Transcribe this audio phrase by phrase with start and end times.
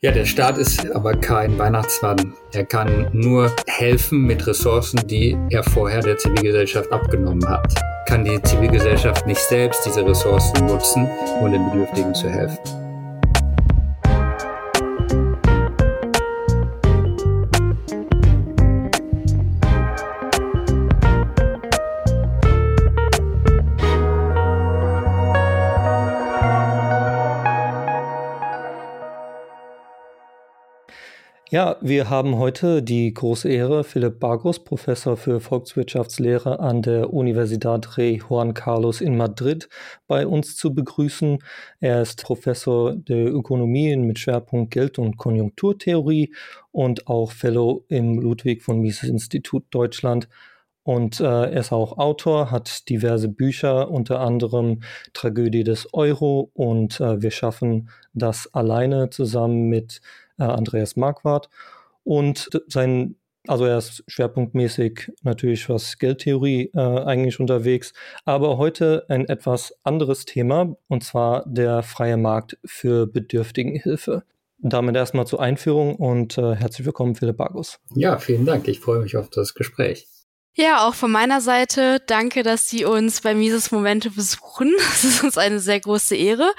[0.00, 2.32] Ja, der Staat ist aber kein Weihnachtsmann.
[2.52, 7.74] Er kann nur helfen mit Ressourcen, die er vorher der Zivilgesellschaft abgenommen hat.
[8.06, 11.08] Kann die Zivilgesellschaft nicht selbst diese Ressourcen nutzen,
[11.40, 12.87] um den Bedürftigen zu helfen?
[31.50, 37.96] Ja, wir haben heute die große Ehre, Philipp Bargos, Professor für Volkswirtschaftslehre an der Universidad
[37.96, 39.70] Rey Juan Carlos in Madrid,
[40.06, 41.38] bei uns zu begrüßen.
[41.80, 46.34] Er ist Professor der Ökonomie mit Schwerpunkt Geld- und Konjunkturtheorie
[46.70, 50.28] und auch Fellow im Ludwig von Mises Institut Deutschland.
[50.82, 54.80] Und äh, er ist auch Autor, hat diverse Bücher, unter anderem
[55.14, 60.02] Tragödie des Euro und äh, Wir schaffen das alleine zusammen mit
[60.38, 61.48] äh, Andreas Marquardt.
[62.04, 63.16] Und sein,
[63.46, 67.92] also er ist schwerpunktmäßig natürlich was Geldtheorie äh, eigentlich unterwegs,
[68.24, 74.22] aber heute ein etwas anderes Thema, und zwar der freie Markt für Bedürftigenhilfe.
[74.60, 77.78] Damit erstmal zur Einführung und äh, herzlich willkommen, Philipp Bagus.
[77.94, 78.66] Ja, vielen Dank.
[78.66, 80.08] Ich freue mich auf das Gespräch.
[80.60, 84.74] Ja, auch von meiner Seite danke, dass Sie uns bei Mises Momente besuchen.
[84.88, 86.52] Das ist uns eine sehr große Ehre.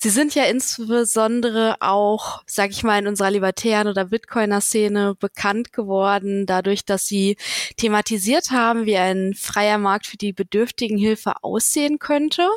[0.00, 6.46] Sie sind ja insbesondere auch, sag ich mal, in unserer libertären oder Bitcoiner-Szene bekannt geworden,
[6.46, 7.36] dadurch, dass Sie
[7.76, 12.48] thematisiert haben, wie ein freier Markt für die Bedürftigenhilfe aussehen könnte.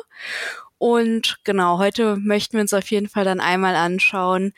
[0.78, 4.52] Und genau, heute möchten wir uns auf jeden Fall dann einmal anschauen,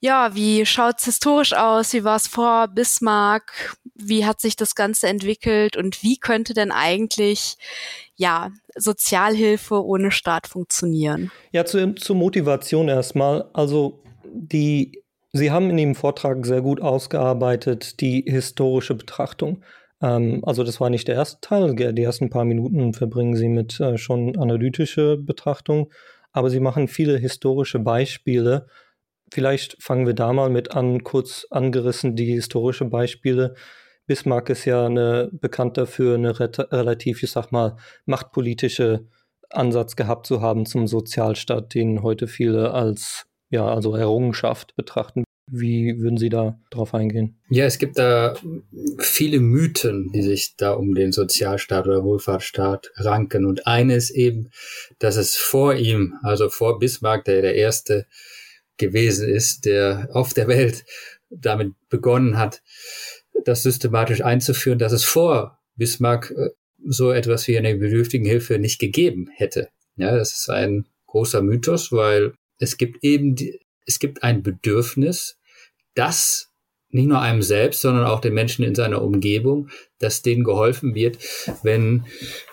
[0.00, 1.92] ja, wie schaut's historisch aus?
[1.92, 3.76] Wie war es vor Bismarck?
[3.94, 5.76] Wie hat sich das Ganze entwickelt?
[5.76, 7.56] Und wie könnte denn eigentlich,
[8.14, 11.30] ja, Sozialhilfe ohne Staat funktionieren?
[11.52, 13.48] Ja, zu, zur Motivation erstmal.
[13.54, 15.02] Also, die,
[15.32, 19.62] Sie haben in Ihrem Vortrag sehr gut ausgearbeitet die historische Betrachtung.
[20.02, 21.74] Ähm, also, das war nicht der erste Teil.
[21.74, 25.90] Die ersten paar Minuten verbringen Sie mit äh, schon analytische Betrachtung.
[26.32, 28.66] Aber Sie machen viele historische Beispiele,
[29.32, 33.54] Vielleicht fangen wir da mal mit an, kurz angerissen die historische Beispiele.
[34.06, 39.06] Bismarck ist ja eine, bekannt dafür, eine relativ, ich sag mal, machtpolitische
[39.50, 45.24] Ansatz gehabt zu haben zum Sozialstaat, den heute viele als ja, also Errungenschaft betrachten.
[45.48, 47.38] Wie würden Sie da drauf eingehen?
[47.50, 48.34] Ja, es gibt da
[48.98, 53.46] viele Mythen, die sich da um den Sozialstaat oder Wohlfahrtsstaat ranken.
[53.46, 54.50] Und eines eben,
[54.98, 58.06] dass es vor ihm, also vor Bismarck, der der erste
[58.76, 60.84] gewesen ist, der auf der Welt
[61.30, 62.62] damit begonnen hat,
[63.44, 66.50] das systematisch einzuführen, dass es vor Bismarck äh,
[66.84, 69.68] so etwas wie eine Bedürftigenhilfe nicht gegeben hätte.
[69.96, 75.38] Ja, das ist ein großer Mythos, weil es gibt eben, die, es gibt ein Bedürfnis,
[75.94, 76.50] dass
[76.90, 81.18] nicht nur einem selbst, sondern auch den Menschen in seiner Umgebung, dass denen geholfen wird,
[81.62, 82.04] wenn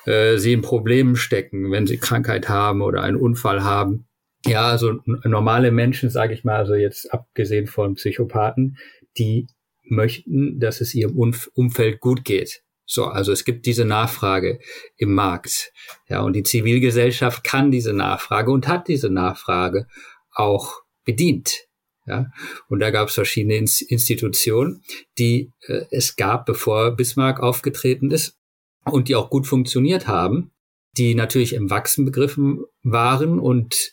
[0.06, 4.08] äh, sie in Problemen stecken, wenn sie Krankheit haben oder einen Unfall haben
[4.46, 8.78] ja, also normale Menschen, sage ich mal, also jetzt abgesehen von Psychopathen,
[9.18, 9.48] die
[9.84, 11.18] möchten, dass es ihrem
[11.54, 12.64] Umfeld gut geht.
[12.86, 14.60] So, also es gibt diese Nachfrage
[14.98, 15.72] im Markt.
[16.10, 19.88] Ja, und die Zivilgesellschaft kann diese Nachfrage und hat diese Nachfrage
[20.34, 21.68] auch bedient.
[22.06, 22.32] Ja,
[22.68, 24.84] und da gab es verschiedene Institutionen,
[25.18, 28.38] die äh, es gab, bevor Bismarck aufgetreten ist
[28.84, 30.52] und die auch gut funktioniert haben,
[30.98, 33.92] die natürlich im Wachsen begriffen waren und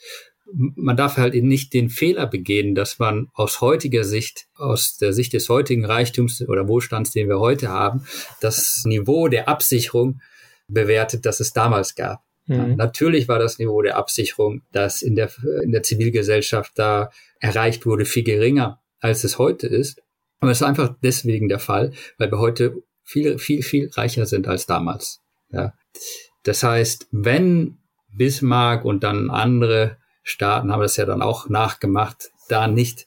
[0.53, 5.13] man darf halt eben nicht den Fehler begehen, dass man aus heutiger Sicht, aus der
[5.13, 8.05] Sicht des heutigen Reichtums oder Wohlstands, den wir heute haben,
[8.41, 10.21] das Niveau der Absicherung
[10.69, 12.23] bewertet, das es damals gab.
[12.47, 12.77] Mhm.
[12.77, 15.31] Natürlich war das Niveau der Absicherung, das in der,
[15.63, 20.03] in der Zivilgesellschaft da erreicht wurde, viel geringer, als es heute ist.
[20.41, 24.49] Aber es ist einfach deswegen der Fall, weil wir heute viel, viel, viel reicher sind
[24.49, 25.21] als damals.
[25.51, 25.75] Ja.
[26.43, 27.79] Das heißt, wenn
[28.13, 29.99] Bismarck und dann andere
[30.31, 33.07] Staaten haben das ja dann auch nachgemacht, da nicht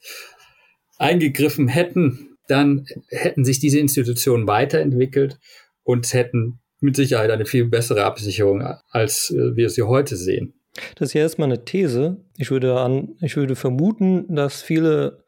[0.97, 5.39] eingegriffen hätten, dann hätten sich diese Institutionen weiterentwickelt
[5.83, 10.53] und hätten mit Sicherheit eine viel bessere Absicherung, als äh, wir sie heute sehen.
[10.95, 12.17] Das ist ja erstmal eine These.
[12.37, 15.23] Ich würde, an, ich würde vermuten, dass viele,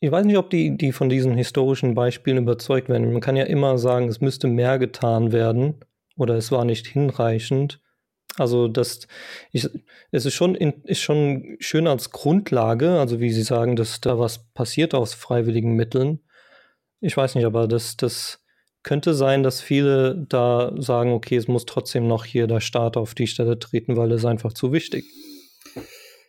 [0.00, 3.12] ich weiß nicht, ob die, die von diesen historischen Beispielen überzeugt werden.
[3.12, 5.76] Man kann ja immer sagen, es müsste mehr getan werden
[6.16, 7.80] oder es war nicht hinreichend.
[8.36, 9.06] Also das
[9.52, 9.68] ich,
[10.12, 14.18] es ist schon, in, ist schon schön als Grundlage, also wie Sie sagen, dass da
[14.18, 16.20] was passiert aus freiwilligen Mitteln.
[17.00, 18.40] Ich weiß nicht, aber das, das
[18.82, 23.14] könnte sein, dass viele da sagen, okay, es muss trotzdem noch hier der Staat auf
[23.14, 25.04] die Stelle treten, weil es einfach zu wichtig.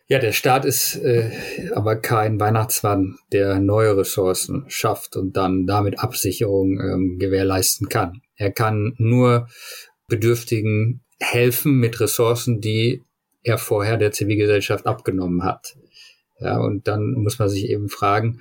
[0.08, 1.30] Ja, der Staat ist äh,
[1.74, 8.20] aber kein Weihnachtsmann, der neue Ressourcen schafft und dann damit Absicherung ähm, gewährleisten kann.
[8.36, 9.48] Er kann nur
[10.08, 13.02] Bedürftigen helfen mit Ressourcen, die
[13.42, 15.76] er vorher der Zivilgesellschaft abgenommen hat.
[16.38, 18.40] Ja, und dann muss man sich eben fragen,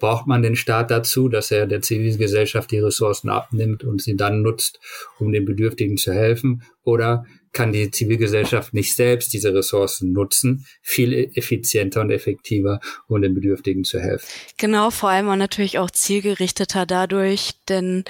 [0.00, 4.42] braucht man den Staat dazu, dass er der Zivilgesellschaft die Ressourcen abnimmt und sie dann
[4.42, 4.80] nutzt,
[5.18, 6.62] um den Bedürftigen zu helfen?
[6.82, 13.34] Oder kann die Zivilgesellschaft nicht selbst diese Ressourcen nutzen, viel effizienter und effektiver, um den
[13.34, 14.26] Bedürftigen zu helfen.
[14.56, 18.04] Genau, vor allem auch natürlich auch zielgerichteter dadurch, denn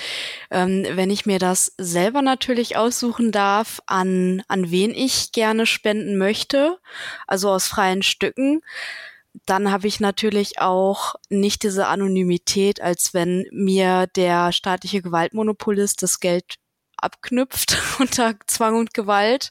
[0.51, 6.19] ähm, wenn ich mir das selber natürlich aussuchen darf, an, an wen ich gerne spenden
[6.19, 6.79] möchte,
[7.27, 8.61] also aus freien Stücken,
[9.47, 16.21] dann habe ich natürlich auch nicht diese Anonymität, als wenn mir der staatliche Gewaltmonopolist das
[16.21, 16.57] Geld
[17.03, 19.51] abknüpft unter Zwang und Gewalt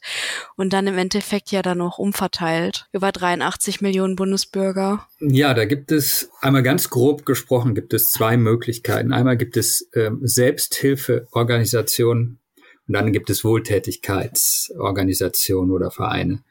[0.56, 2.88] und dann im Endeffekt ja dann auch umverteilt.
[2.92, 5.06] Über 83 Millionen Bundesbürger.
[5.20, 9.12] Ja, da gibt es einmal ganz grob gesprochen, gibt es zwei Möglichkeiten.
[9.14, 12.40] Einmal gibt es ähm, Selbsthilfeorganisationen
[12.88, 16.44] und dann gibt es Wohltätigkeitsorganisationen oder Vereine.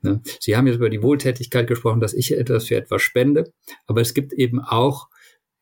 [0.00, 0.22] Ne?
[0.40, 3.52] Sie haben jetzt über die Wohltätigkeit gesprochen, dass ich etwas für etwas spende,
[3.86, 5.08] aber es gibt eben auch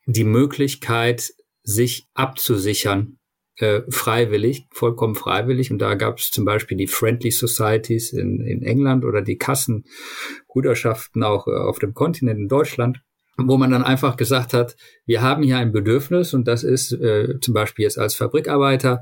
[0.05, 1.33] die Möglichkeit,
[1.63, 3.17] sich abzusichern
[3.57, 5.71] äh, freiwillig, vollkommen freiwillig.
[5.71, 11.23] Und da gab es zum Beispiel die Friendly Societies in, in England oder die Kassenbruderschaften
[11.23, 13.01] auch äh, auf dem Kontinent in Deutschland
[13.37, 14.75] wo man dann einfach gesagt hat,
[15.05, 19.01] wir haben hier ein Bedürfnis und das ist äh, zum Beispiel jetzt als Fabrikarbeiter,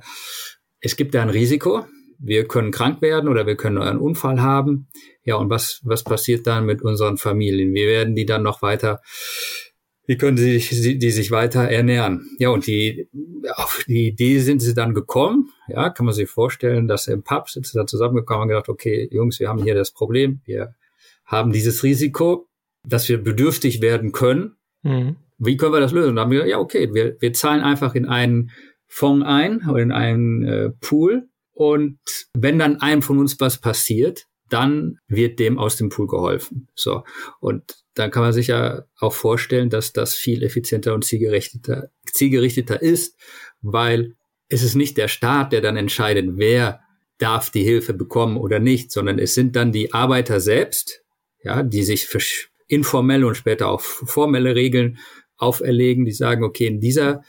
[0.82, 1.86] es gibt da ein Risiko,
[2.20, 4.88] wir können krank werden oder wir können einen Unfall haben.
[5.24, 7.74] Ja, und was, was passiert dann mit unseren Familien?
[7.74, 9.02] Wir werden die dann noch weiter
[10.10, 12.36] wie können sie sich, die sich weiter ernähren?
[12.40, 13.08] Ja, und die,
[13.54, 15.52] auf die Idee sind sie dann gekommen.
[15.68, 19.08] Ja, kann man sich vorstellen, dass im Pub sind sie dann zusammengekommen und gedacht, okay,
[19.12, 20.42] Jungs, wir haben hier das Problem.
[20.46, 20.74] Wir
[21.26, 22.48] haben dieses Risiko,
[22.84, 24.56] dass wir bedürftig werden können.
[24.82, 25.18] Mhm.
[25.38, 26.10] Wie können wir das lösen?
[26.10, 28.50] Und dann haben wir gesagt, ja, okay, wir, wir zahlen einfach in einen
[28.88, 31.30] Fonds ein oder in einen äh, Pool.
[31.52, 32.00] Und
[32.34, 36.68] wenn dann einem von uns was passiert, dann wird dem aus dem Pool geholfen.
[36.76, 37.04] So.
[37.40, 37.64] Und
[37.94, 43.20] dann kann man sich ja auch vorstellen, dass das viel effizienter und zielgerichteter, zielgerichteter ist,
[43.62, 44.16] weil
[44.48, 46.82] es ist nicht der Staat, der dann entscheidet, wer
[47.18, 51.04] darf die Hilfe bekommen oder nicht, sondern es sind dann die Arbeiter selbst,
[51.44, 52.20] ja, die sich für
[52.68, 55.00] informelle und später auch formelle Regeln
[55.38, 57.24] auferlegen, die sagen, okay, in dieser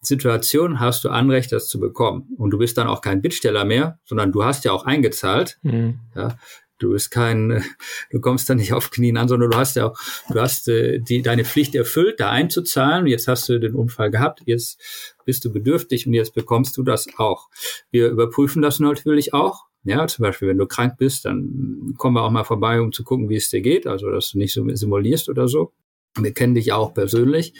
[0.00, 2.28] Situation hast du Anrecht, das zu bekommen.
[2.36, 5.58] Und du bist dann auch kein Bittsteller mehr, sondern du hast ja auch eingezahlt.
[5.62, 6.00] Mhm.
[6.14, 6.36] Ja,
[6.82, 7.64] Du bist kein,
[8.10, 9.92] du kommst da nicht auf Knien an, sondern du hast ja
[10.30, 13.06] du hast äh, die, deine Pflicht erfüllt, da einzuzahlen.
[13.06, 14.80] Jetzt hast du den Unfall gehabt, jetzt
[15.24, 17.48] bist du bedürftig und jetzt bekommst du das auch.
[17.90, 19.66] Wir überprüfen das natürlich auch.
[19.84, 23.02] Ja, zum Beispiel, wenn du krank bist, dann kommen wir auch mal vorbei, um zu
[23.02, 23.86] gucken, wie es dir geht.
[23.86, 25.72] Also, dass du nicht so simulierst oder so.
[26.16, 27.54] Wir kennen dich auch persönlich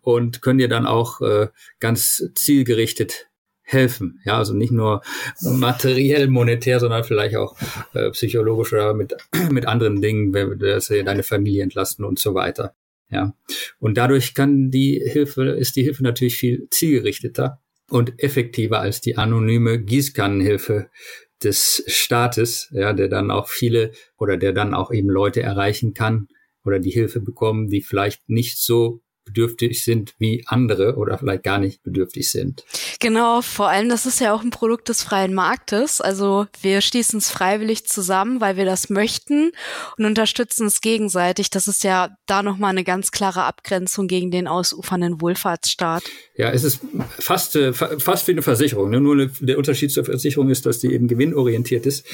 [0.00, 3.29] und können dir dann auch äh, ganz zielgerichtet
[3.72, 4.20] helfen.
[4.24, 5.02] Ja, also nicht nur
[5.40, 7.56] materiell, monetär, sondern vielleicht auch
[7.94, 9.14] äh, psychologisch oder mit,
[9.50, 12.74] mit anderen Dingen, dass sie deine Familie entlasten und so weiter.
[13.10, 13.34] Ja.
[13.78, 19.16] Und dadurch kann die Hilfe, ist die Hilfe natürlich viel zielgerichteter und effektiver als die
[19.16, 20.88] anonyme Gießkannenhilfe
[21.42, 26.28] des Staates, ja, der dann auch viele oder der dann auch eben Leute erreichen kann
[26.64, 29.00] oder die Hilfe bekommen, die vielleicht nicht so
[29.30, 32.64] bedürftig sind wie andere oder vielleicht gar nicht bedürftig sind.
[32.98, 36.00] Genau, vor allem das ist ja auch ein Produkt des freien Marktes.
[36.00, 39.52] Also wir schließen es freiwillig zusammen, weil wir das möchten
[39.96, 41.50] und unterstützen es gegenseitig.
[41.50, 46.02] Das ist ja da nochmal eine ganz klare Abgrenzung gegen den ausufernden Wohlfahrtsstaat.
[46.36, 46.80] Ja, es ist
[47.18, 48.90] fast, äh, fast wie eine Versicherung.
[48.90, 49.00] Ne?
[49.00, 52.04] Nur eine, der Unterschied zur Versicherung ist, dass die eben gewinnorientiert ist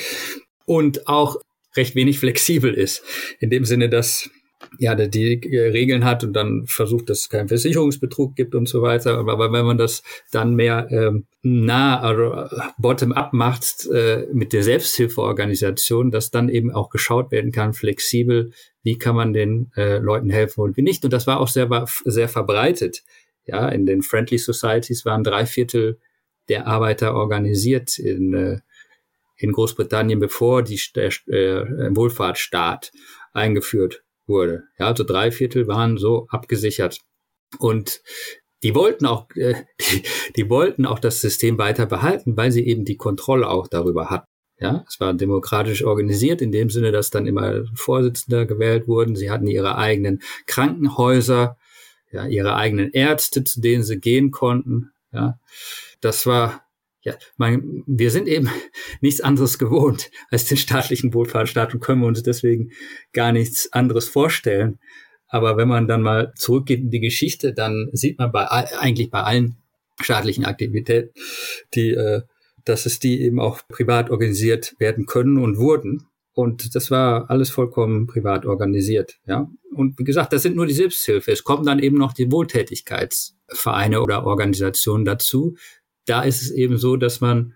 [0.67, 1.37] und auch
[1.77, 3.03] recht wenig flexibel ist.
[3.41, 4.31] In dem Sinne, dass
[4.79, 8.83] ja, der die Regeln hat und dann versucht, dass es keinen Versicherungsbetrug gibt und so
[8.83, 9.19] weiter.
[9.19, 16.11] Aber wenn man das dann mehr ähm, nah, also bottom-up macht äh, mit der Selbsthilfeorganisation,
[16.11, 20.61] dass dann eben auch geschaut werden kann, flexibel, wie kann man den äh, Leuten helfen
[20.61, 21.05] und wie nicht.
[21.05, 23.03] Und das war auch sehr, sehr verbreitet.
[23.45, 25.99] Ja, in den Friendly Societies waren drei Viertel
[26.49, 28.59] der Arbeiter organisiert in, äh,
[29.37, 32.93] in Großbritannien, bevor die, der äh, Wohlfahrtsstaat
[33.33, 34.65] eingeführt wurde.
[34.79, 37.01] Ja, also drei Viertel waren so abgesichert.
[37.59, 38.01] Und
[38.63, 40.03] die wollten auch, äh, die,
[40.37, 44.27] die wollten auch das System weiter behalten, weil sie eben die Kontrolle auch darüber hatten.
[44.59, 49.15] Ja, es war demokratisch organisiert in dem Sinne, dass dann immer Vorsitzender gewählt wurden.
[49.15, 51.59] Sie hatten ihre eigenen Krankenhäuser,
[52.11, 54.93] ja, ihre eigenen Ärzte, zu denen sie gehen konnten.
[55.13, 55.39] Ja,
[56.01, 56.66] das war
[57.07, 58.51] ja, mein, wir sind eben
[59.01, 62.73] nichts anderes gewohnt als den staatlichen Wohlfahrtsstaat und können uns deswegen
[63.13, 64.81] gar nichts anderes vorstellen.
[65.29, 69.23] Aber wenn man dann mal zurückgeht in die Geschichte, dann sieht man bei eigentlich bei
[69.23, 69.57] allen
[70.01, 71.11] staatlichen Aktivitäten,
[71.75, 72.23] die, äh,
[72.65, 76.09] dass es die eben auch privat organisiert werden können und wurden.
[76.33, 79.49] Und das war alles vollkommen privat organisiert, ja.
[79.73, 81.31] Und wie gesagt, das sind nur die Selbsthilfe.
[81.31, 85.57] Es kommen dann eben noch die Wohltätigkeitsvereine oder Organisationen dazu.
[86.07, 87.55] Da ist es eben so, dass man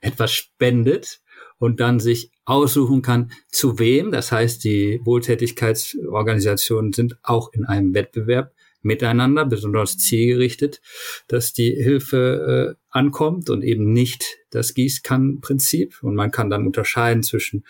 [0.00, 1.20] etwas spendet
[1.58, 4.10] und dann sich aussuchen kann, zu wem.
[4.10, 10.80] Das heißt, die Wohltätigkeitsorganisationen sind auch in einem Wettbewerb miteinander, besonders zielgerichtet,
[11.26, 16.02] dass die Hilfe äh, ankommt und eben nicht das Gießkannenprinzip.
[16.02, 17.64] Und man kann dann unterscheiden zwischen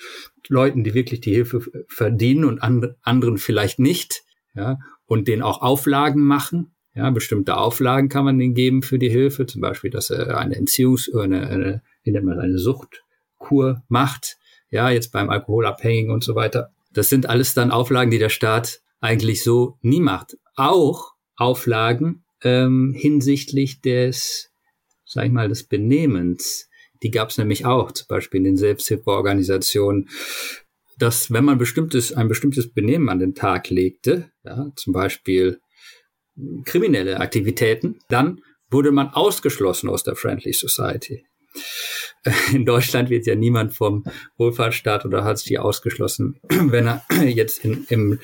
[0.48, 4.22] Leuten, die wirklich die Hilfe verdienen und and anderen vielleicht nicht,
[4.54, 6.74] ja, und denen auch Auflagen machen.
[6.98, 10.56] Ja, bestimmte Auflagen kann man denen geben für die Hilfe, zum Beispiel, dass er eine
[10.56, 14.36] Entziehungs- oder eine, eine, wie nennt man, eine Suchtkur macht.
[14.70, 16.72] Ja, jetzt beim Alkoholabhängigen und so weiter.
[16.92, 22.92] Das sind alles dann Auflagen, die der Staat eigentlich so nie macht auch Auflagen ähm,
[22.94, 24.50] hinsichtlich des,
[25.04, 26.68] sag ich mal, des Benehmens.
[27.02, 30.08] Die gab es nämlich auch, zum Beispiel in den Selbsthilfeorganisationen,
[30.98, 35.60] dass wenn man bestimmtes, ein bestimmtes Benehmen an den Tag legte, ja, zum Beispiel
[36.64, 38.40] kriminelle Aktivitäten, dann
[38.70, 41.24] wurde man ausgeschlossen aus der Friendly Society.
[42.52, 44.04] in Deutschland wird ja niemand vom
[44.36, 48.18] Wohlfahrtsstaat oder Hartz IV ausgeschlossen, wenn er jetzt in, im,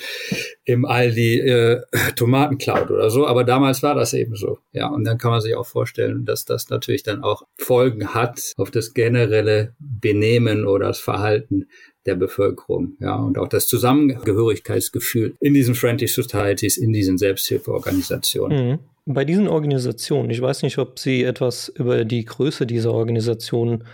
[0.64, 1.83] im Aldi äh,
[2.16, 3.26] Tomaten klaut oder so.
[3.26, 4.59] Aber damals war das eben so.
[4.73, 8.52] Ja, und dann kann man sich auch vorstellen, dass das natürlich dann auch Folgen hat
[8.56, 11.66] auf das generelle Benehmen oder das Verhalten
[12.06, 18.68] der Bevölkerung, ja, und auch das Zusammengehörigkeitsgefühl in diesen Friendly Societies, in diesen Selbsthilfeorganisationen.
[18.68, 18.78] Mhm.
[19.06, 23.84] Bei diesen Organisationen, ich weiß nicht, ob Sie etwas über die Größe dieser Organisationen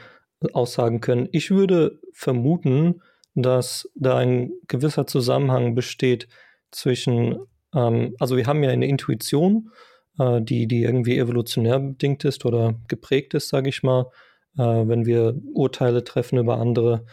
[0.53, 1.29] aussagen können.
[1.33, 3.03] Ich würde vermuten,
[3.35, 6.29] dass da ein gewisser Zusammenhang besteht
[6.71, 7.39] zwischen,
[7.75, 9.71] ähm, also wir haben ja eine Intuition,
[10.19, 14.07] äh, die, die irgendwie evolutionär bedingt ist oder geprägt ist, sage ich mal,
[14.59, 17.05] äh, wenn wir Urteile treffen über andere.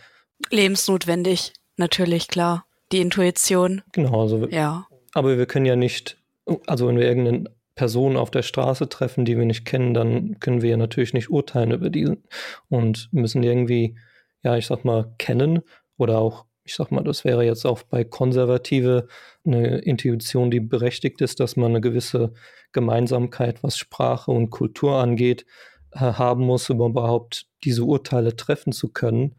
[0.49, 2.65] Lebensnotwendig, natürlich, klar.
[2.91, 3.81] Die Intuition.
[3.91, 4.87] Genau, also ja.
[5.13, 6.17] Aber wir können ja nicht,
[6.67, 10.61] also wenn wir irgendeinen Personen auf der Straße treffen, die wir nicht kennen, dann können
[10.61, 12.23] wir ja natürlich nicht urteilen über diesen
[12.69, 13.97] und müssen irgendwie,
[14.43, 15.61] ja, ich sag mal, kennen
[15.97, 19.07] oder auch, ich sag mal, das wäre jetzt auch bei Konservative
[19.45, 22.33] eine Intuition, die berechtigt ist, dass man eine gewisse
[22.71, 25.45] Gemeinsamkeit, was Sprache und Kultur angeht,
[25.93, 29.35] haben muss, um überhaupt diese Urteile treffen zu können.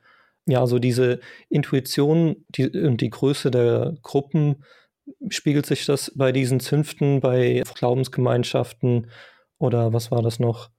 [0.49, 4.64] Ja, also diese Intuition die, und die Größe der Gruppen
[5.28, 9.11] spiegelt sich das bei diesen Zünften, bei Glaubensgemeinschaften
[9.59, 10.71] oder was war das noch?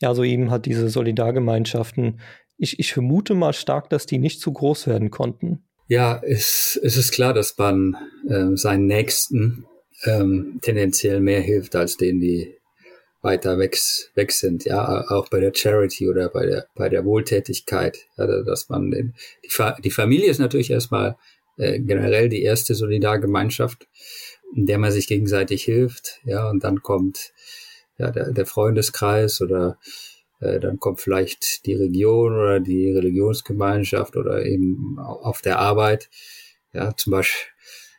[0.00, 2.20] Ja, so eben hat diese Solidargemeinschaften.
[2.58, 5.64] Ich, ich vermute mal stark, dass die nicht zu groß werden konnten.
[5.88, 7.96] Ja, es, es ist klar, dass man
[8.28, 9.64] äh, seinen Nächsten
[10.04, 12.57] ähm, tendenziell mehr hilft als denen, die
[13.20, 13.76] weiter weg,
[14.14, 18.68] weg sind, ja, auch bei der Charity oder bei der, bei der Wohltätigkeit, ja, dass
[18.68, 21.16] man den, die, Fa die Familie ist natürlich erstmal
[21.56, 23.88] äh, generell die erste Solidargemeinschaft,
[24.54, 26.20] in der man sich gegenseitig hilft.
[26.24, 27.32] Ja, und dann kommt
[27.98, 29.78] ja, der, der Freundeskreis oder
[30.40, 36.08] äh, dann kommt vielleicht die Region oder die Religionsgemeinschaft oder eben auf der Arbeit.
[36.72, 37.50] Ja, zum Beispiel,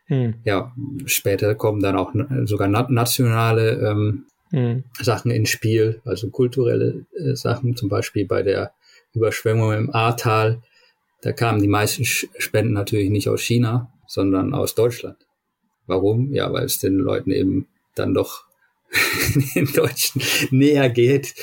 [0.06, 0.36] hm.
[0.46, 0.74] ja,
[1.06, 2.14] später kommen dann auch
[2.46, 4.84] sogar nationale ähm, hm.
[5.00, 8.72] Sachen ins Spiel, also kulturelle äh, Sachen, zum Beispiel bei der
[9.14, 10.62] Überschwemmung im Ahrtal
[11.22, 15.18] da kamen die meisten Spenden natürlich nicht aus China, sondern aus Deutschland.
[15.86, 16.34] Warum?
[16.34, 18.46] Ja, weil es den Leuten eben dann doch
[19.56, 21.36] den Deutschen näher geht,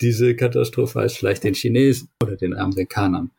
[0.00, 3.32] diese Katastrophe als vielleicht den Chinesen oder den Amerikanern.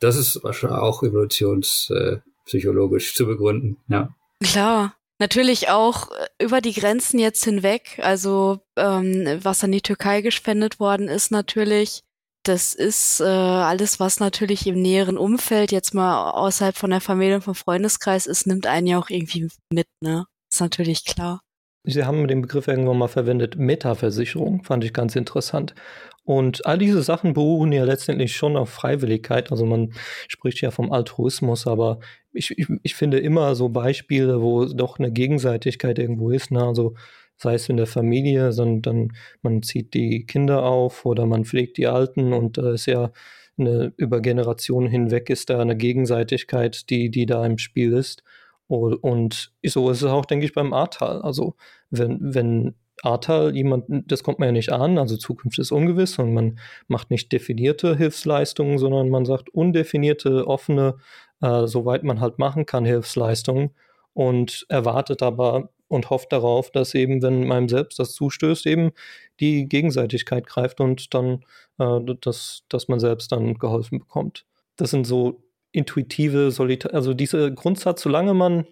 [0.00, 4.14] Das ist wahrscheinlich auch evolutionspsychologisch zu begründen, ja.
[4.42, 4.94] Klar.
[5.18, 8.00] Natürlich auch äh, über die Grenzen jetzt hinweg.
[8.02, 12.02] Also ähm, was an die Türkei gespendet worden ist, natürlich
[12.44, 17.36] das ist äh, alles, was natürlich im näheren Umfeld jetzt mal außerhalb von der Familie
[17.36, 20.26] und vom Freundeskreis ist, nimmt einen ja auch irgendwie mit, ne?
[20.50, 21.40] Ist natürlich klar.
[21.84, 25.74] Sie haben den Begriff irgendwann mal verwendet, Metaversicherung, fand ich ganz interessant.
[26.22, 29.50] Und all diese Sachen beruhen ja letztendlich schon auf Freiwilligkeit.
[29.50, 29.92] Also man
[30.28, 32.00] spricht ja vom Altruismus, aber
[32.34, 36.50] ich, ich, ich finde immer so Beispiele, wo doch eine Gegenseitigkeit irgendwo ist.
[36.50, 36.62] Ne?
[36.62, 36.94] Also
[37.36, 39.12] sei es in der Familie, sondern
[39.42, 43.12] man zieht die Kinder auf oder man pflegt die Alten und da ist ja
[43.58, 48.22] eine, über Generationen hinweg ist da eine Gegenseitigkeit, die, die da im Spiel ist.
[48.66, 51.22] Und so ist es auch, denke ich, beim Ahrtal.
[51.22, 51.54] Also
[51.90, 56.32] wenn, wenn Ahrtal jemand, das kommt man ja nicht an, also Zukunft ist ungewiss und
[56.32, 60.96] man macht nicht definierte Hilfsleistungen, sondern man sagt undefinierte, offene,
[61.44, 63.70] äh, soweit man halt machen kann, Hilfsleistungen
[64.14, 68.92] und erwartet aber und hofft darauf, dass eben, wenn meinem selbst das zustößt, eben
[69.40, 71.44] die Gegenseitigkeit greift und dann,
[71.78, 74.46] äh, dass, dass man selbst dann geholfen bekommt.
[74.76, 78.66] Das sind so intuitive Solita also dieser Grundsatz, solange man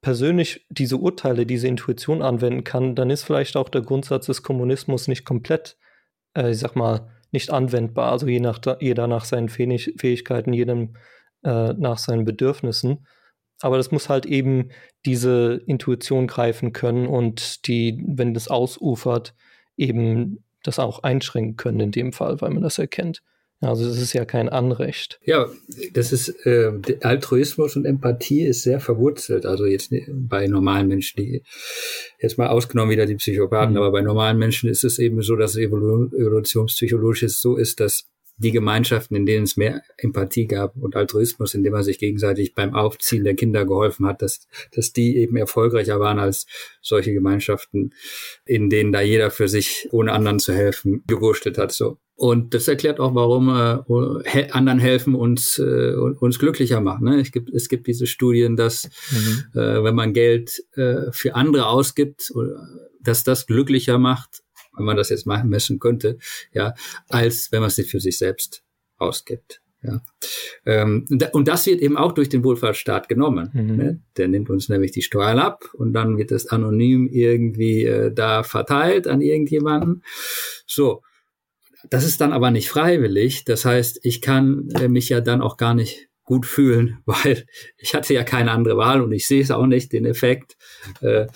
[0.00, 5.06] persönlich diese Urteile, diese Intuition anwenden kann, dann ist vielleicht auch der Grundsatz des Kommunismus
[5.06, 5.76] nicht komplett,
[6.34, 8.12] äh, ich sag mal, nicht anwendbar.
[8.12, 10.94] Also je nach, jeder nach seinen Fähigkeiten, jedem
[11.46, 13.06] äh, nach seinen Bedürfnissen.
[13.60, 14.70] Aber das muss halt eben
[15.06, 19.34] diese Intuition greifen können und die, wenn das ausufert,
[19.76, 23.22] eben das auch einschränken können in dem Fall, weil man das erkennt.
[23.60, 25.18] Also das ist ja kein Anrecht.
[25.24, 25.48] Ja,
[25.94, 29.46] das ist äh, Altruismus und Empathie ist sehr verwurzelt.
[29.46, 31.42] Also jetzt bei normalen Menschen, die
[32.20, 33.78] jetzt mal ausgenommen wieder die Psychopathen, mhm.
[33.78, 39.16] aber bei normalen Menschen ist es eben so, dass evolutionspsychologisch so ist, dass die Gemeinschaften,
[39.16, 43.34] in denen es mehr Empathie gab und Altruismus, indem man sich gegenseitig beim Aufziehen der
[43.34, 46.46] Kinder geholfen hat, dass, dass die eben erfolgreicher waren als
[46.82, 47.94] solche Gemeinschaften,
[48.44, 51.72] in denen da jeder für sich, ohne anderen zu helfen, gewurschtelt hat.
[51.72, 51.98] So.
[52.14, 57.04] Und das erklärt auch, warum äh, anderen helfen uns äh, uns glücklicher machen.
[57.04, 57.20] Ne?
[57.20, 59.60] Es gibt es gibt diese Studien, dass mhm.
[59.60, 62.32] äh, wenn man Geld äh, für andere ausgibt,
[63.02, 64.42] dass das glücklicher macht
[64.76, 66.18] wenn man das jetzt mal messen könnte,
[66.52, 66.74] ja,
[67.08, 68.62] als wenn man es für sich selbst
[68.98, 69.60] ausgibt.
[69.82, 70.00] Ja.
[70.64, 73.50] Ähm, und das wird eben auch durch den Wohlfahrtsstaat genommen.
[73.52, 73.76] Mhm.
[73.76, 74.00] Ne?
[74.16, 78.42] Der nimmt uns nämlich die Steuern ab und dann wird das anonym irgendwie äh, da
[78.42, 80.02] verteilt an irgendjemanden.
[80.66, 81.02] So.
[81.88, 83.44] Das ist dann aber nicht freiwillig.
[83.44, 87.46] Das heißt, ich kann äh, mich ja dann auch gar nicht gut fühlen, weil
[87.78, 90.58] ich hatte ja keine andere Wahl und ich sehe es auch nicht, den Effekt,
[91.00, 91.26] äh,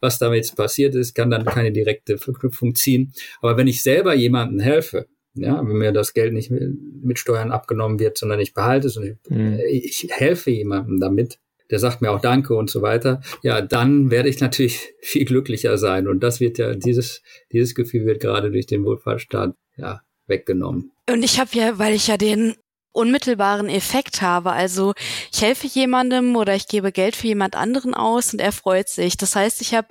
[0.00, 3.12] was damit passiert ist, kann dann keine direkte Verknüpfung ziehen.
[3.42, 7.98] Aber wenn ich selber jemandem helfe, ja, wenn mir das Geld nicht mit Steuern abgenommen
[7.98, 9.60] wird, sondern ich behalte es und ich, mhm.
[9.68, 11.38] ich helfe jemandem damit,
[11.70, 15.76] der sagt mir auch Danke und so weiter, ja, dann werde ich natürlich viel glücklicher
[15.76, 16.08] sein.
[16.08, 17.22] Und das wird ja, dieses,
[17.52, 20.92] dieses Gefühl wird gerade durch den Wohlfahrtsstaat ja weggenommen.
[21.10, 22.54] Und ich habe ja, weil ich ja den
[22.96, 24.52] unmittelbaren Effekt habe.
[24.52, 24.94] Also
[25.32, 29.16] ich helfe jemandem oder ich gebe Geld für jemand anderen aus und er freut sich.
[29.16, 29.88] Das heißt, ich habe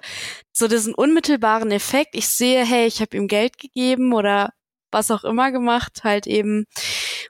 [0.52, 2.16] so diesen unmittelbaren Effekt.
[2.16, 4.50] Ich sehe, hey, ich habe ihm Geld gegeben oder
[4.92, 6.66] was auch immer gemacht, halt eben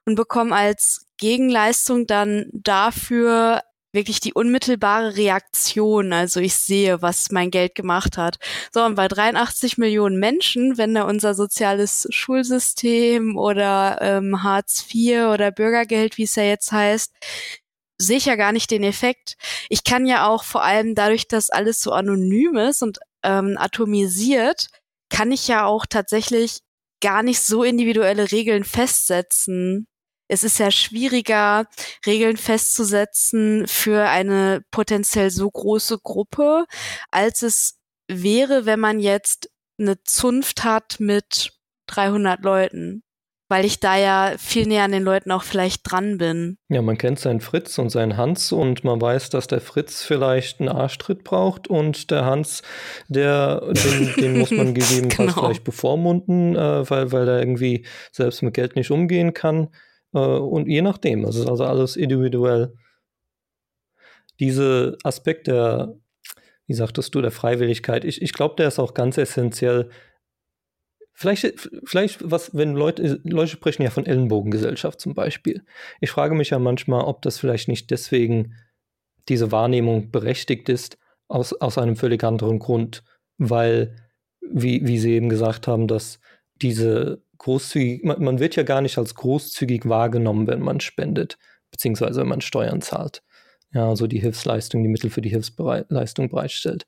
[0.06, 3.62] und bekomme als Gegenleistung dann dafür
[3.96, 6.14] wirklich die unmittelbare Reaktion.
[6.14, 8.38] Also ich sehe, was mein Geld gemacht hat.
[8.72, 15.28] So, und bei 83 Millionen Menschen, wenn da unser soziales Schulsystem oder ähm, Hartz IV
[15.34, 17.14] oder Bürgergeld, wie es ja jetzt heißt,
[17.98, 19.38] sehe ich ja gar nicht den Effekt.
[19.70, 24.68] Ich kann ja auch vor allem dadurch, dass alles so anonym ist und ähm, atomisiert,
[25.10, 26.60] kann ich ja auch tatsächlich
[27.02, 29.88] gar nicht so individuelle Regeln festsetzen
[30.28, 31.68] es ist ja schwieriger,
[32.06, 36.66] Regeln festzusetzen für eine potenziell so große Gruppe,
[37.12, 41.52] als es wäre, wenn man jetzt eine Zunft hat mit
[41.88, 43.04] 300 Leuten,
[43.50, 46.58] weil ich da ja viel näher an den Leuten auch vielleicht dran bin.
[46.70, 50.60] Ja, man kennt seinen Fritz und seinen Hans und man weiß, dass der Fritz vielleicht
[50.60, 52.64] einen Arschtritt braucht und der Hans,
[53.08, 55.48] der, den, den muss man gegebenenfalls genau.
[55.48, 59.70] vielleicht bevormunden, äh, weil, weil er irgendwie selbst mit Geld nicht umgehen kann.
[60.16, 62.74] Äh, und je nachdem, es ist also alles individuell.
[64.40, 65.96] Diese Aspekt der,
[66.66, 69.90] wie sagtest du, der Freiwilligkeit, ich, ich glaube, der ist auch ganz essentiell.
[71.14, 75.64] Vielleicht, vielleicht was, wenn Leute, Leute sprechen ja von Ellenbogengesellschaft zum Beispiel.
[76.02, 78.56] Ich frage mich ja manchmal, ob das vielleicht nicht deswegen
[79.30, 80.98] diese Wahrnehmung berechtigt ist,
[81.28, 83.04] aus, aus einem völlig anderen Grund,
[83.38, 83.96] weil,
[84.42, 86.20] wie, wie Sie eben gesagt haben, dass
[86.62, 91.38] diese großzügig, man, man, wird ja gar nicht als großzügig wahrgenommen, wenn man spendet,
[91.72, 93.24] beziehungsweise wenn man Steuern zahlt.
[93.74, 96.86] Ja, also die Hilfsleistung, die Mittel für die Hilfsleistung bereitstellt.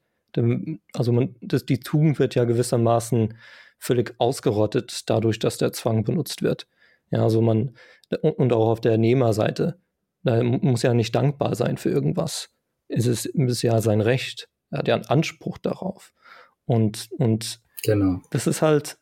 [0.93, 3.33] Also man, das, die Tugend wird ja gewissermaßen
[3.79, 6.67] völlig ausgerottet dadurch, dass der Zwang benutzt wird.
[7.09, 7.75] Ja, also man,
[8.21, 9.79] und auch auf der Nehmerseite,
[10.23, 12.49] da muss ja nicht dankbar sein für irgendwas.
[12.87, 14.49] Es ist, ist ja sein Recht.
[14.69, 16.13] Er hat ja einen Anspruch darauf.
[16.65, 18.21] Und, und genau.
[18.31, 18.97] das ist halt,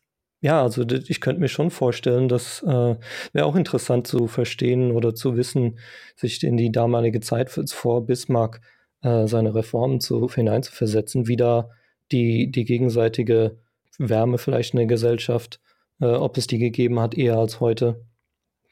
[0.46, 2.94] ja, also ich könnte mir schon vorstellen, das äh,
[3.32, 5.80] wäre auch interessant zu verstehen oder zu wissen,
[6.14, 8.60] sich in die damalige Zeit vor Bismarck
[9.02, 11.70] äh, seine Reformen zu, hineinzuversetzen, wie da
[12.12, 13.58] die, die gegenseitige
[13.98, 15.60] Wärme vielleicht in der Gesellschaft,
[16.00, 18.04] äh, ob es die gegeben hat, eher als heute.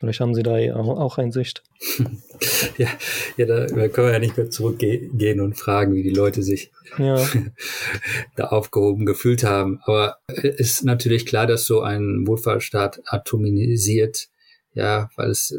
[0.04, 1.62] Vielleicht haben Sie da auch Einsicht.
[2.78, 2.88] ja,
[3.36, 7.16] ja, da können wir ja nicht mehr zurückgehen und fragen, wie die Leute sich ja.
[8.36, 9.80] da aufgehoben gefühlt haben.
[9.84, 14.28] Aber es ist natürlich klar, dass so ein Wohlfahrtsstaat atomisiert
[14.74, 15.56] ja, weil es,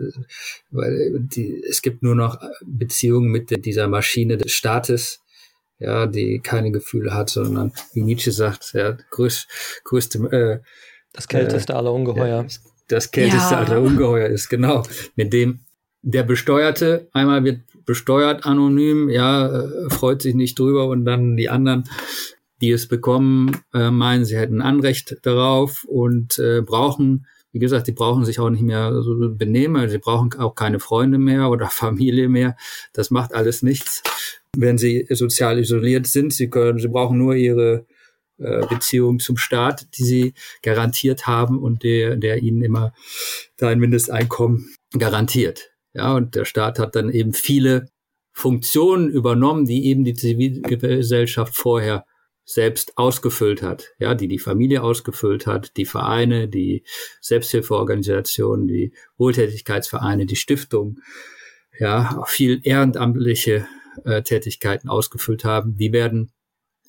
[0.72, 5.22] weil die, es gibt nur noch Beziehungen mit dieser Maschine des Staates,
[5.80, 9.48] ja, die keine Gefühle hat, sondern wie Nietzsche sagt, ja, größ,
[9.86, 10.60] größte, äh,
[11.14, 12.44] das kälteste äh, aller Ungeheuer.
[12.44, 12.48] Ja,
[12.88, 13.62] das kälteste ja.
[13.62, 14.84] aller Ungeheuer ist, genau,
[15.16, 15.60] mit dem
[16.02, 21.50] der Besteuerte einmal wird besteuert anonym, ja, äh, freut sich nicht drüber und dann die
[21.50, 21.86] anderen,
[22.62, 27.94] die es bekommen, äh, meinen, sie hätten Anrecht darauf und äh, brauchen wie gesagt, die
[27.94, 32.28] brauchen sich auch nicht mehr so benehmen, sie brauchen auch keine Freunde mehr oder Familie
[32.28, 32.58] mehr.
[32.92, 34.04] Das macht alles nichts,
[34.58, 36.34] wenn sie sozial isoliert sind.
[36.34, 37.86] Sie können, sie brauchen nur ihre
[38.38, 42.94] äh, Beziehung zum Staat, die sie garantiert haben und der, der ihnen immer
[43.58, 45.72] sein Mindesteinkommen garantiert.
[45.94, 47.88] Ja, und der Staat hat dann eben viele
[48.34, 52.06] Funktionen übernommen, die eben die Zivilgesellschaft vorher
[52.44, 56.84] selbst ausgefüllt hat, ja, die die Familie ausgefüllt hat, die Vereine, die
[57.22, 61.00] Selbsthilfeorganisationen, die Wohltätigkeitsvereine, die Stiftung,
[61.80, 63.68] ja, auch viel ehrenamtliche
[64.04, 66.32] äh, Tätigkeiten ausgefüllt haben, die werden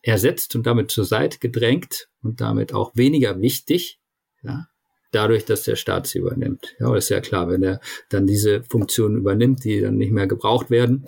[0.07, 3.99] ersetzt und damit zur Seite gedrängt und damit auch weniger wichtig,
[4.43, 4.69] ja,
[5.11, 6.77] dadurch, dass der Staat sie übernimmt.
[6.79, 10.71] Ja, ist ja klar, wenn er dann diese Funktionen übernimmt, die dann nicht mehr gebraucht
[10.71, 11.07] werden,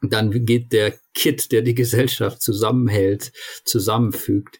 [0.00, 3.32] dann geht der Kit, der die Gesellschaft zusammenhält,
[3.64, 4.58] zusammenfügt,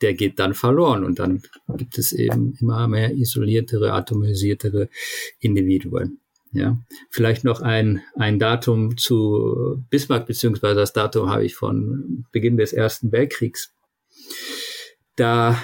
[0.00, 1.42] der geht dann verloren und dann
[1.76, 4.88] gibt es eben immer mehr isoliertere, atomisiertere
[5.40, 6.20] Individuen.
[6.56, 6.78] Ja,
[7.10, 12.72] vielleicht noch ein, ein Datum zu Bismarck, beziehungsweise das Datum habe ich von Beginn des
[12.72, 13.74] Ersten Weltkriegs.
[15.16, 15.58] Da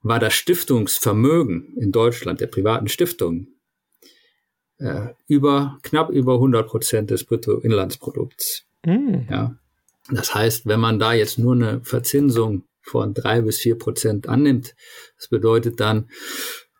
[0.00, 3.58] war das Stiftungsvermögen in Deutschland, der privaten Stiftungen,
[4.78, 8.64] äh, über knapp über 100 Prozent des Bruttoinlandsprodukts.
[8.84, 9.26] Mm.
[9.28, 9.58] Ja,
[10.10, 14.74] das heißt, wenn man da jetzt nur eine Verzinsung von drei bis vier Prozent annimmt,
[15.18, 16.08] das bedeutet dann,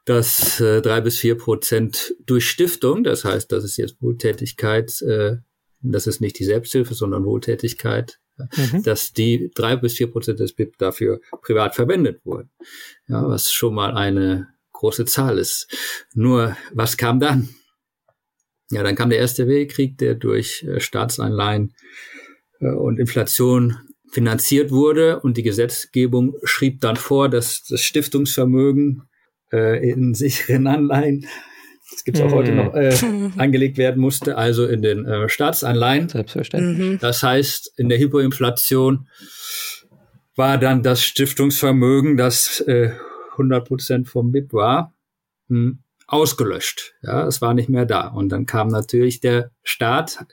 [0.06, 5.36] dass äh, drei bis vier Prozent durch Stiftung, das heißt, das ist jetzt Wohltätigkeit, äh,
[5.82, 8.82] das ist nicht die Selbsthilfe, sondern Wohltätigkeit, mhm.
[8.84, 12.50] dass die drei bis vier Prozent des BIP dafür privat verwendet wurden.
[13.08, 15.68] Ja, was schon mal eine große Zahl ist.
[16.14, 17.48] Nur, was kam dann?
[18.70, 21.74] Ja, dann kam der Erste Weltkrieg, der durch äh, Staatsanleihen
[22.60, 23.78] äh, und Inflation
[24.12, 29.02] finanziert wurde und die Gesetzgebung schrieb dann vor, dass das Stiftungsvermögen
[29.52, 31.26] äh, in sicheren Anleihen,
[31.90, 32.34] das gibt's auch mm.
[32.34, 32.94] heute noch, äh,
[33.36, 36.08] angelegt werden musste, also in den äh, Staatsanleihen.
[36.08, 36.78] Selbstverständlich.
[36.78, 36.98] Mhm.
[36.98, 39.08] Das heißt, in der Hyperinflation
[40.34, 42.90] war dann das Stiftungsvermögen, das äh,
[43.32, 44.94] 100 Prozent vom BIP war,
[45.48, 46.94] mh, hm, ausgelöscht.
[47.02, 48.08] Ja, es war nicht mehr da.
[48.08, 50.24] Und dann kam natürlich der Staat,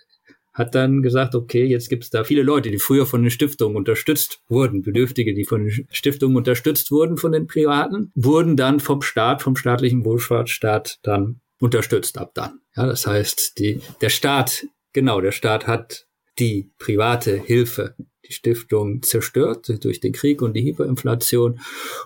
[0.54, 3.76] hat dann gesagt, okay, jetzt gibt es da viele Leute, die früher von den Stiftungen
[3.76, 9.02] unterstützt wurden, Bedürftige, die von den Stiftungen unterstützt wurden, von den Privaten, wurden dann vom
[9.02, 12.60] Staat, vom staatlichen Wohlfahrtsstaat dann unterstützt ab dann.
[12.76, 16.08] Ja, das heißt, die, der Staat, genau, der Staat hat
[16.39, 17.96] die private Hilfe,
[18.28, 21.60] die Stiftung zerstört durch den Krieg und die Hyperinflation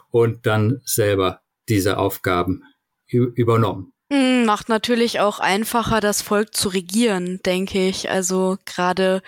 [0.09, 2.63] und dann selber diese Aufgaben
[3.07, 3.93] übernommen.
[4.11, 8.09] Hm, macht natürlich auch einfacher, das Volk zu regieren, denke ich.
[8.09, 9.21] Also gerade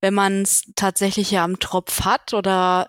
[0.00, 2.86] wenn man es tatsächlich ja am Tropf hat oder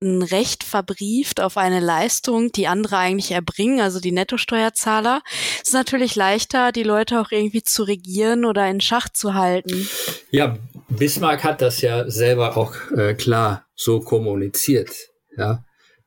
[0.00, 5.22] ein Recht verbrieft auf eine Leistung, die andere eigentlich erbringen, also die Nettosteuerzahler,
[5.62, 9.88] ist natürlich leichter, die Leute auch irgendwie zu regieren oder in Schach zu halten.
[10.30, 10.56] Ja,
[10.88, 14.90] Bismarck hat das ja selber auch äh, klar so kommuniziert.
[15.36, 15.64] Ja,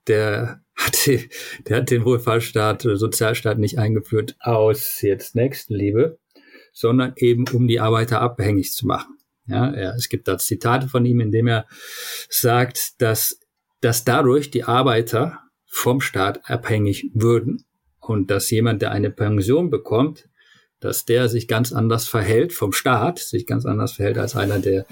[0.07, 1.07] der hat,
[1.67, 6.19] der hat den Wohlfahrtsstaat oder Sozialstaat nicht eingeführt aus jetzt Nächstenliebe,
[6.73, 9.17] sondern eben um die Arbeiter abhängig zu machen.
[9.47, 11.65] Ja, ja, es gibt da Zitate von ihm, in dem er
[12.29, 13.39] sagt, dass,
[13.81, 17.65] dass dadurch die Arbeiter vom Staat abhängig würden
[17.99, 20.29] und dass jemand, der eine Pension bekommt,
[20.79, 24.85] dass der sich ganz anders verhält vom Staat, sich ganz anders verhält als einer, der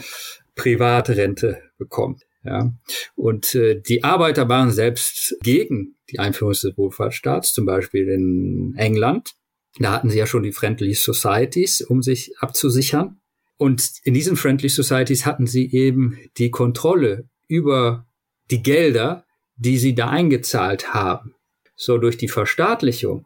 [0.56, 2.26] Privatrente bekommt.
[2.44, 2.74] Ja.
[3.16, 9.32] Und äh, die Arbeiter waren selbst gegen die Einführung des Wohlfahrtsstaats, zum Beispiel in England.
[9.78, 13.20] Da hatten sie ja schon die Friendly Societies, um sich abzusichern.
[13.58, 18.08] Und in diesen Friendly Societies hatten sie eben die Kontrolle über
[18.50, 19.26] die Gelder,
[19.58, 21.36] die sie da eingezahlt haben.
[21.76, 23.26] So durch die Verstaatlichung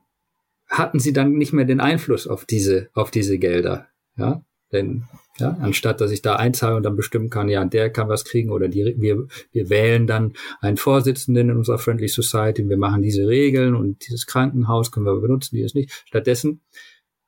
[0.68, 3.88] hatten sie dann nicht mehr den Einfluss auf diese, auf diese Gelder.
[4.18, 4.44] Ja,
[4.74, 5.04] denn
[5.40, 8.52] ja, anstatt dass ich da einzahle und dann bestimmen kann, ja, der kann was kriegen
[8.52, 13.02] oder die, wir, wir wählen dann einen Vorsitzenden in unserer Friendly Society und wir machen
[13.02, 15.92] diese Regeln und dieses Krankenhaus können wir benutzen, dieses nicht.
[16.06, 16.62] Stattdessen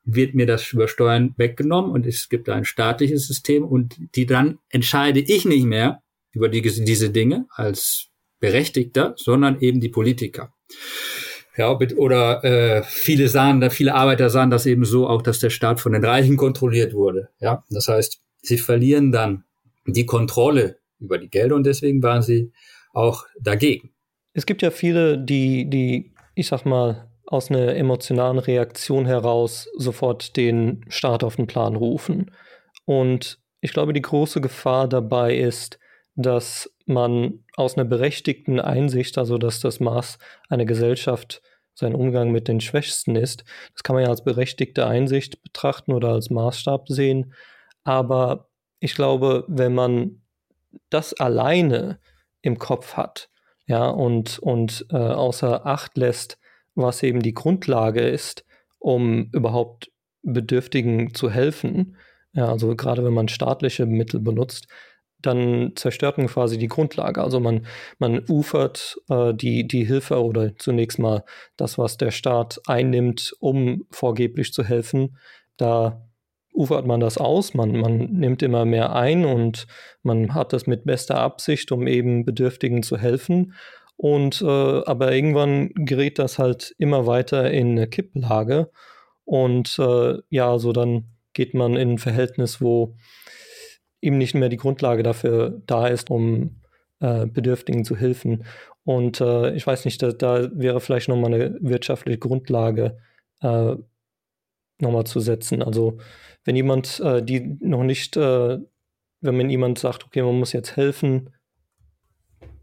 [0.03, 4.59] wird mir das über Steuern weggenommen und es gibt ein staatliches System und die dann
[4.69, 10.53] entscheide ich nicht mehr über die, diese Dinge als Berechtigter, sondern eben die Politiker.
[11.57, 15.79] Ja, oder äh, viele sahen, viele Arbeiter sahen das eben so auch, dass der Staat
[15.79, 17.29] von den Reichen kontrolliert wurde.
[17.39, 19.45] Ja, das heißt, sie verlieren dann
[19.85, 22.51] die Kontrolle über die Gelder und deswegen waren sie
[22.93, 23.91] auch dagegen.
[24.33, 30.35] Es gibt ja viele, die, die, ich sag mal, aus einer emotionalen Reaktion heraus sofort
[30.37, 32.31] den Staat auf den Plan rufen.
[32.85, 35.79] Und ich glaube, die große Gefahr dabei ist,
[36.15, 40.17] dass man aus einer berechtigten Einsicht, also dass das Maß
[40.49, 41.41] einer Gesellschaft
[41.73, 43.43] sein Umgang mit den Schwächsten ist,
[43.73, 47.33] das kann man ja als berechtigte Einsicht betrachten oder als Maßstab sehen.
[47.83, 50.21] Aber ich glaube, wenn man
[50.89, 51.99] das alleine
[52.41, 53.29] im Kopf hat,
[53.67, 56.37] ja, und, und äh, außer Acht lässt,
[56.75, 58.45] was eben die Grundlage ist,
[58.79, 61.97] um überhaupt Bedürftigen zu helfen,
[62.33, 64.67] ja, also gerade wenn man staatliche Mittel benutzt,
[65.25, 67.21] dann zerstört man quasi die Grundlage.
[67.21, 67.65] Also man,
[67.99, 71.23] man ufert äh, die, die Hilfe oder zunächst mal
[71.57, 75.17] das, was der Staat einnimmt, um vorgeblich zu helfen.
[75.57, 76.05] Da
[76.53, 79.67] ufert man das aus, man, man nimmt immer mehr ein und
[80.03, 83.53] man hat das mit bester Absicht, um eben Bedürftigen zu helfen.
[83.97, 88.69] Und äh, aber irgendwann gerät das halt immer weiter in eine Kipplage.
[89.23, 92.95] Und äh, ja, so dann geht man in ein Verhältnis, wo
[94.05, 96.61] eben nicht mehr die Grundlage dafür da ist, um
[96.99, 98.45] äh, Bedürftigen zu helfen.
[98.83, 102.97] Und äh, ich weiß nicht, da, da wäre vielleicht nochmal eine wirtschaftliche Grundlage
[103.41, 103.75] äh,
[104.79, 105.61] nochmal zu setzen.
[105.63, 105.97] Also
[106.43, 108.59] wenn jemand, äh, die noch nicht, äh,
[109.21, 111.31] wenn man jemand sagt, okay, man muss jetzt helfen,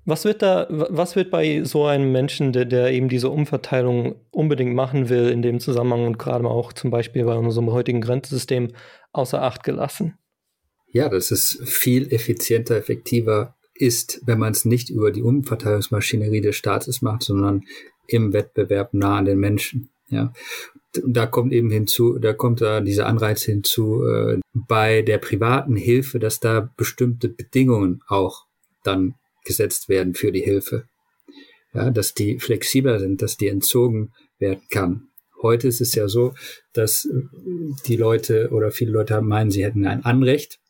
[0.04, 4.74] was wird da, was wird bei so einem Menschen, der, der eben diese Umverteilung unbedingt
[4.74, 8.72] machen will, in dem Zusammenhang und gerade auch zum Beispiel bei unserem heutigen Grenzsystem
[9.12, 10.18] außer Acht gelassen?
[10.92, 16.56] Ja, dass es viel effizienter, effektiver ist, wenn man es nicht über die Umverteilungsmaschinerie des
[16.56, 17.64] Staates macht, sondern
[18.06, 19.88] im Wettbewerb nah an den Menschen.
[20.08, 20.32] Ja,
[21.06, 26.18] da kommt eben hinzu, da kommt da dieser Anreiz hinzu äh, bei der privaten Hilfe,
[26.18, 28.44] dass da bestimmte Bedingungen auch
[28.84, 30.84] dann gesetzt werden für die Hilfe.
[31.72, 35.08] Ja, dass die flexibler sind, dass die entzogen werden kann.
[35.40, 36.34] Heute ist es ja so,
[36.74, 37.08] dass
[37.86, 40.60] die Leute oder viele Leute meinen, sie hätten ein Anrecht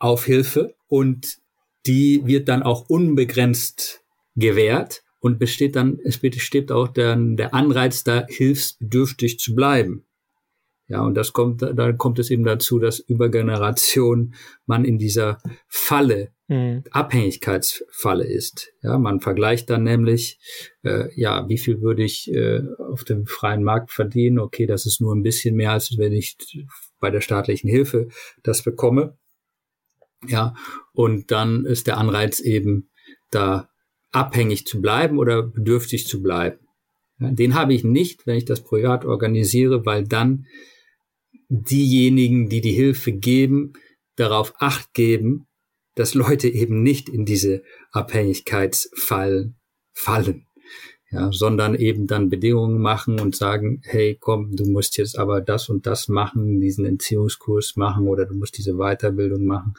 [0.00, 1.38] auf Hilfe und
[1.86, 4.02] die wird dann auch unbegrenzt
[4.34, 10.04] gewährt und besteht dann, es besteht auch dann der Anreiz, da hilfsbedürftig zu bleiben.
[10.88, 14.34] Ja, und das kommt, da kommt es eben dazu, dass über Generationen
[14.66, 16.82] man in dieser Falle, mhm.
[16.90, 18.72] Abhängigkeitsfalle ist.
[18.82, 20.40] Ja, man vergleicht dann nämlich,
[20.82, 24.40] äh, ja, wie viel würde ich äh, auf dem freien Markt verdienen?
[24.40, 26.36] Okay, das ist nur ein bisschen mehr, als wenn ich
[26.98, 28.08] bei der staatlichen Hilfe
[28.42, 29.16] das bekomme.
[30.26, 30.54] Ja,
[30.92, 32.90] und dann ist der Anreiz eben,
[33.30, 33.70] da
[34.12, 36.58] abhängig zu bleiben oder bedürftig zu bleiben.
[37.18, 40.46] Ja, den habe ich nicht, wenn ich das privat organisiere, weil dann
[41.48, 43.72] diejenigen, die die Hilfe geben,
[44.16, 45.46] darauf acht geben,
[45.94, 49.56] dass Leute eben nicht in diese Abhängigkeitsfallen
[49.92, 50.46] fallen
[51.10, 55.68] ja, sondern eben dann Bedingungen machen und sagen, hey, komm, du musst jetzt aber das
[55.68, 59.74] und das machen, diesen Entziehungskurs machen oder du musst diese Weiterbildung machen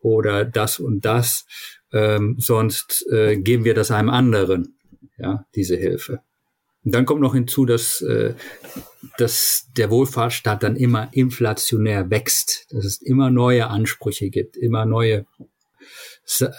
[0.00, 1.46] oder das und das,
[1.92, 4.76] ähm, sonst äh, geben wir das einem anderen,
[5.16, 6.20] ja, diese Hilfe.
[6.84, 8.34] Und dann kommt noch hinzu, dass, äh,
[9.16, 15.26] dass der Wohlfahrtsstaat dann immer inflationär wächst, dass es immer neue Ansprüche gibt, immer neue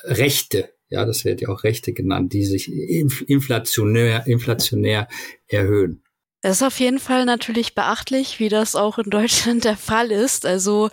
[0.05, 5.07] Rechte, ja, das wird ja auch Rechte genannt, die sich inflationär, inflationär
[5.47, 6.03] erhöhen.
[6.43, 10.45] Das ist auf jeden Fall natürlich beachtlich, wie das auch in Deutschland der Fall ist.
[10.45, 10.89] Also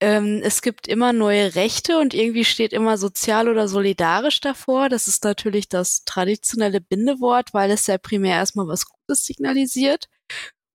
[0.00, 4.88] ähm, es gibt immer neue Rechte und irgendwie steht immer sozial oder solidarisch davor.
[4.88, 10.08] Das ist natürlich das traditionelle Bindewort, weil es ja primär erstmal was Gutes signalisiert.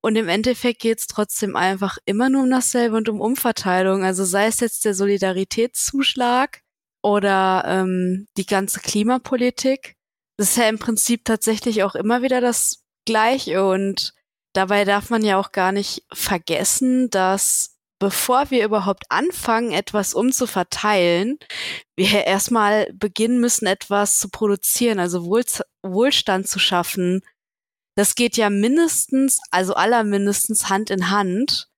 [0.01, 4.03] Und im Endeffekt geht es trotzdem einfach immer nur um dasselbe und um Umverteilung.
[4.05, 6.62] Also sei es jetzt der Solidaritätszuschlag
[7.03, 9.95] oder ähm, die ganze Klimapolitik.
[10.37, 14.13] Das ist ja im Prinzip tatsächlich auch immer wieder das Gleiche und
[14.53, 21.37] dabei darf man ja auch gar nicht vergessen, dass bevor wir überhaupt anfangen, etwas umzuverteilen,
[21.95, 25.43] wir erstmal beginnen müssen, etwas zu produzieren, also Wohl
[25.83, 27.21] Wohlstand zu schaffen.
[27.95, 31.69] Das geht ja mindestens, also allermindestens Hand in Hand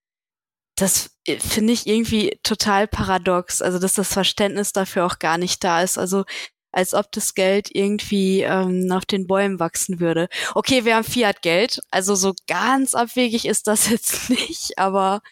[0.76, 3.62] das äh, finde ich irgendwie total paradox.
[3.62, 5.98] Also, dass das Verständnis dafür auch gar nicht da ist.
[5.98, 6.24] Also,
[6.76, 10.28] als ob das Geld irgendwie ähm, auf den Bäumen wachsen würde.
[10.54, 15.22] Okay, wir haben Fiat-Geld, also so ganz abwegig ist das jetzt nicht, aber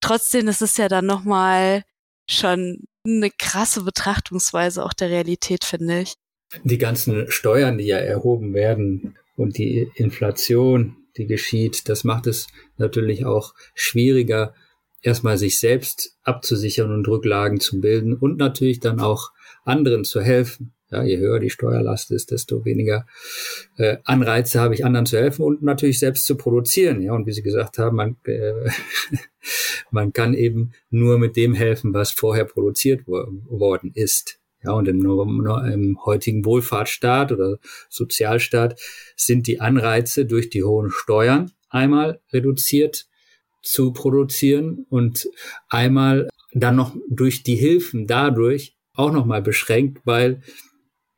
[0.00, 1.84] trotzdem, ist ja dann nochmal
[2.28, 6.14] schon eine krasse Betrachtungsweise auch der Realität, finde ich.
[6.64, 12.48] Die ganzen Steuern, die ja erhoben werden und die Inflation, die geschieht, das macht es
[12.76, 14.54] natürlich auch schwieriger,
[15.04, 19.30] erstmal sich selbst abzusichern und Rücklagen zu bilden und natürlich dann auch
[19.64, 20.72] anderen zu helfen.
[20.90, 23.06] Ja, je höher die Steuerlast ist, desto weniger
[23.78, 27.00] äh, Anreize habe ich, anderen zu helfen und natürlich selbst zu produzieren.
[27.00, 28.70] Ja, und wie Sie gesagt haben, man, äh,
[29.90, 34.38] man kann eben nur mit dem helfen, was vorher produziert wo worden ist.
[34.64, 37.58] Ja, und im, im heutigen Wohlfahrtsstaat oder
[37.90, 38.80] Sozialstaat
[39.16, 43.06] sind die Anreize durch die hohen Steuern einmal reduziert
[43.62, 45.28] zu produzieren und
[45.68, 50.42] einmal dann noch durch die Hilfen dadurch auch nochmal beschränkt, weil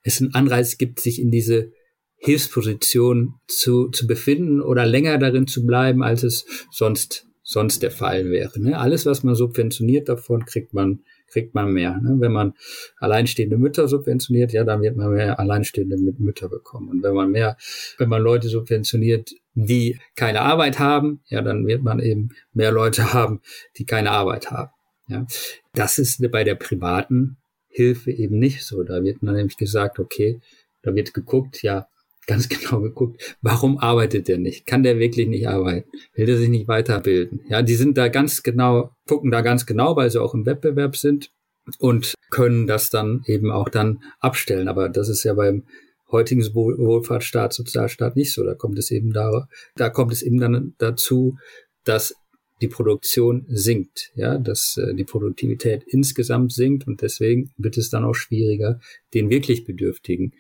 [0.03, 1.73] es einen Anreiz gibt, sich in diese
[2.17, 8.31] Hilfsposition zu, zu befinden oder länger darin zu bleiben, als es sonst, sonst der Fall
[8.31, 8.59] wäre.
[8.61, 8.79] Ne?
[8.79, 11.99] Alles, was man subventioniert davon, kriegt man, kriegt man mehr.
[12.01, 12.17] Ne?
[12.19, 12.55] Wenn man
[12.99, 16.89] alleinstehende Mütter subventioniert, ja, dann wird man mehr alleinstehende Mütter bekommen.
[16.89, 17.57] Und wenn man mehr,
[17.99, 23.13] wenn man Leute subventioniert, die keine Arbeit haben, ja, dann wird man eben mehr Leute
[23.13, 23.41] haben,
[23.77, 24.71] die keine Arbeit haben.
[25.09, 25.27] Ja,
[25.73, 27.37] das ist bei der privaten
[27.69, 28.83] Hilfe eben nicht so.
[28.83, 30.41] Da wird man nämlich gesagt, okay,
[30.83, 31.89] da wird geguckt, ja,
[32.27, 34.67] ganz genau geguckt, warum arbeitet der nicht?
[34.67, 35.89] Kann der wirklich nicht arbeiten?
[36.15, 37.41] Will der sich nicht weiterbilden?
[37.49, 40.97] Ja, die sind da ganz genau, gucken da ganz genau, weil sie auch im Wettbewerb
[40.97, 41.31] sind
[41.79, 44.69] und können das dann eben auch dann abstellen.
[44.69, 45.65] Aber das ist ja beim
[46.11, 48.45] heutigen Wohlfahrtsstaat, Sozialstaat nicht so.
[48.45, 51.39] Da kommt es eben da, da kommt es eben dann dazu,
[51.85, 52.15] dass
[52.63, 58.05] die Produktion sinkt, ja, dass äh, die Produktivität insgesamt sinkt und deswegen wird es dann
[58.05, 58.81] auch schwieriger,
[59.13, 60.33] den wirklich Bedürftigen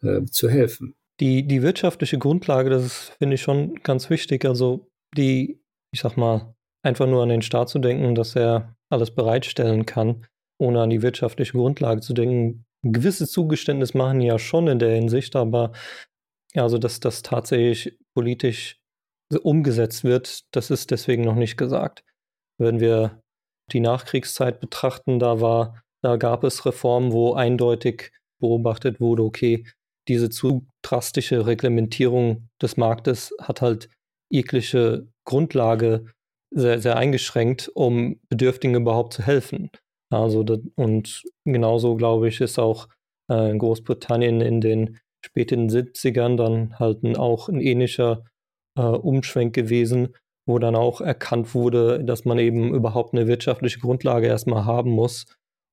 [0.00, 0.96] äh, zu helfen.
[1.20, 4.44] Die, die wirtschaftliche Grundlage, das finde ich schon ganz wichtig.
[4.44, 5.60] Also die,
[5.92, 10.26] ich sag mal, einfach nur an den Staat zu denken, dass er alles bereitstellen kann,
[10.58, 12.64] ohne an die wirtschaftliche Grundlage zu denken.
[12.84, 15.72] Ein gewisses Zugeständnis machen ja schon in der Hinsicht, aber
[16.54, 18.80] also dass das tatsächlich politisch
[19.42, 22.04] umgesetzt wird, das ist deswegen noch nicht gesagt.
[22.58, 23.22] Wenn wir
[23.72, 29.64] die Nachkriegszeit betrachten, da war, da gab es Reformen, wo eindeutig beobachtet wurde, okay,
[30.08, 33.88] diese zu drastische Reglementierung des Marktes hat halt
[34.30, 36.06] jegliche Grundlage
[36.50, 39.70] sehr, sehr eingeschränkt, um Bedürftigen überhaupt zu helfen.
[40.10, 42.88] Also das, und genauso glaube ich, ist auch
[43.30, 48.24] äh, in Großbritannien in den späten 70ern dann halt ein, auch ein ähnlicher
[48.76, 50.14] äh, Umschwenk gewesen,
[50.46, 55.26] wo dann auch erkannt wurde, dass man eben überhaupt eine wirtschaftliche Grundlage erstmal haben muss,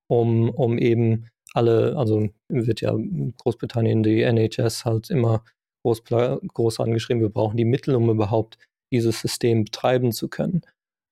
[0.07, 5.43] um, um eben alle, also wird ja in Großbritannien die NHS halt immer
[5.83, 8.57] groß, groß angeschrieben, wir brauchen die Mittel, um überhaupt
[8.91, 10.61] dieses System betreiben zu können.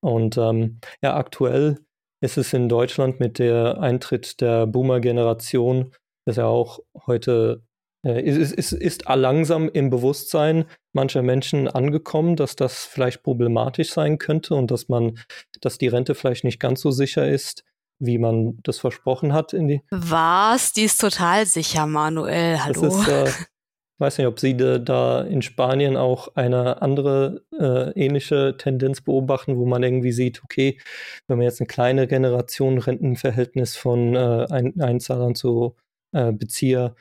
[0.04, 1.80] Und ähm, ja, aktuell
[2.22, 5.94] ist es in Deutschland mit der Eintritt der Boomer-Generation,
[6.26, 7.64] das ja auch heute
[8.06, 14.18] äh, ist, ist, ist langsam im Bewusstsein mancher Menschen angekommen, dass das vielleicht problematisch sein
[14.18, 15.20] könnte und dass man,
[15.62, 17.64] dass die Rente vielleicht nicht ganz so sicher ist,
[18.00, 19.82] wie man das versprochen hat in die.
[19.92, 20.74] Was?
[20.74, 22.64] Die ist total sicher, Manuel.
[22.64, 22.82] Hallo.
[22.82, 23.36] Das ist, äh, ich
[24.00, 29.58] weiß nicht, ob Sie da, da in Spanien auch eine andere äh, ähnliche Tendenz beobachten,
[29.58, 30.80] wo man irgendwie sieht, okay,
[31.28, 35.76] wenn man jetzt eine kleine Generation Rentenverhältnis von äh, Ein Einzahlern zu
[36.14, 36.96] äh, Bezieher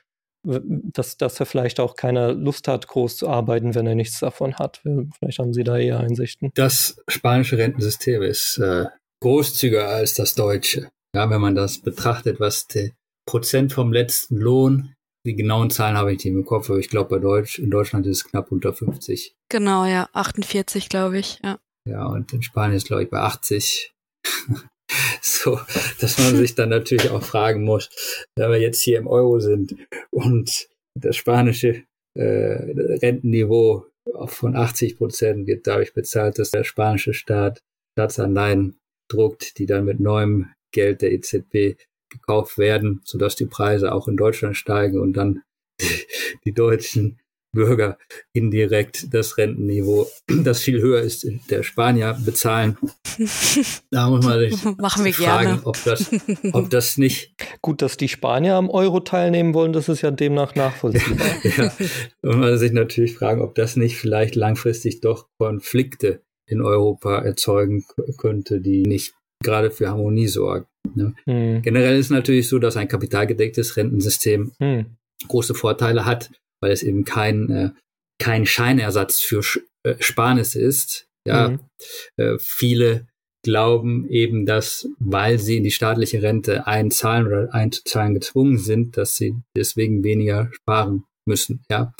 [0.47, 4.55] dass, dass er vielleicht auch keine Lust hat, groß zu arbeiten, wenn er nichts davon
[4.57, 4.81] hat.
[5.19, 6.53] Vielleicht haben Sie da eher Einsichten.
[6.55, 8.87] Das spanische Rentensystem ist äh,
[9.27, 10.89] großzügiger als das deutsche.
[11.13, 12.93] Ja, wenn man das betrachtet, was der
[13.29, 14.95] Prozent vom letzten Lohn,
[15.27, 18.07] die genauen Zahlen habe ich nicht im Kopf, aber ich glaube, bei Deutsch, in Deutschland
[18.07, 19.35] ist es knapp unter 50.
[19.51, 21.59] Genau, ja, 48, glaube ich, ja.
[21.89, 23.93] Ja, und in Spanien ist, glaube ich, bei 80.
[25.21, 25.59] So,
[26.01, 27.91] dass man sich dann natürlich auch fragen muss,
[28.37, 29.75] wenn wir jetzt hier im Euro sind
[30.13, 31.83] und das spanische
[32.17, 33.87] äh, Rentenniveau
[34.27, 37.59] von 80 Prozent wird dadurch bezahlt, dass der spanische Staat
[37.99, 44.09] Staatsanleihen druckt, die dann mit neuem Geld der EZB gekauft werden, sodass die Preise auch
[44.09, 45.43] in Deutschland steigen und dann
[46.45, 47.19] die, Deutschen
[47.53, 47.97] Bürger
[48.35, 50.07] indirekt das Rentenniveau,
[50.45, 52.77] das viel höher ist, der Spanier bezahlen.
[53.91, 55.63] Da muss man sich Machen wir fragen, gerne.
[55.65, 56.11] ob das,
[56.53, 57.35] ob das nicht.
[57.63, 61.27] Gut, dass die Spanier am Euro teilnehmen wollen, das ist ja demnach nachvollziehbar.
[61.57, 61.73] ja,
[62.21, 67.85] muss man sich natürlich fragen, ob das nicht vielleicht langfristig doch Konflikte in Europa erzeugen
[68.17, 70.67] könnte, die nicht gerade für Harmonie sorgen.
[70.95, 71.15] Ne?
[71.27, 71.63] Mhm.
[71.63, 74.97] Generell ist natürlich so, dass ein kapitalgedecktes Rentensystem mhm.
[75.29, 76.31] große Vorteile hat,
[76.61, 77.71] weil es eben kein, äh,
[78.19, 79.43] kein Scheinersatz für
[79.85, 81.07] äh, Sparnisse ist.
[81.27, 81.61] Ja, mhm.
[82.17, 83.07] äh, viele
[83.43, 89.17] glauben eben, dass, weil sie in die staatliche Rente einzahlen oder einzuzahlen gezwungen sind, dass
[89.17, 91.93] sie deswegen weniger sparen müssen, ja.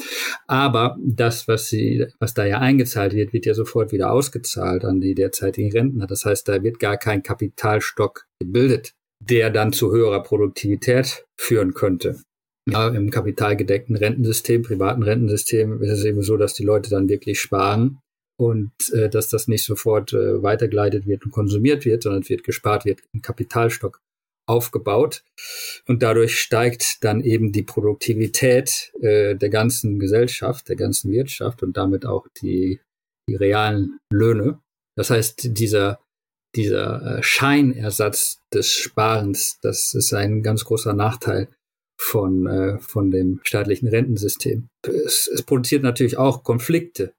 [0.47, 5.01] Aber das, was sie, was da ja eingezahlt wird, wird ja sofort wieder ausgezahlt an
[5.01, 6.07] die derzeitigen Rentner.
[6.07, 12.21] Das heißt, da wird gar kein Kapitalstock gebildet, der dann zu höherer Produktivität führen könnte.
[12.69, 17.41] Ja, im kapitalgedeckten Rentensystem, privaten Rentensystem ist es eben so, dass die Leute dann wirklich
[17.41, 18.01] sparen
[18.39, 22.43] und äh, dass das nicht sofort äh, weitergeleitet wird und konsumiert wird, sondern es wird
[22.43, 24.01] gespart, wird im Kapitalstock
[24.47, 25.25] aufgebaut
[25.87, 31.77] und dadurch steigt dann eben die Produktivität äh, der ganzen Gesellschaft, der ganzen Wirtschaft und
[31.77, 32.81] damit auch die,
[33.29, 34.61] die realen Löhne.
[34.97, 36.01] Das heißt, dieser,
[36.55, 41.49] dieser äh, Scheinersatz des Sparens, das ist ein ganz großer Nachteil
[42.01, 44.69] von, äh, von dem staatlichen Rentensystem.
[44.87, 47.15] Es, es produziert natürlich auch Konflikte,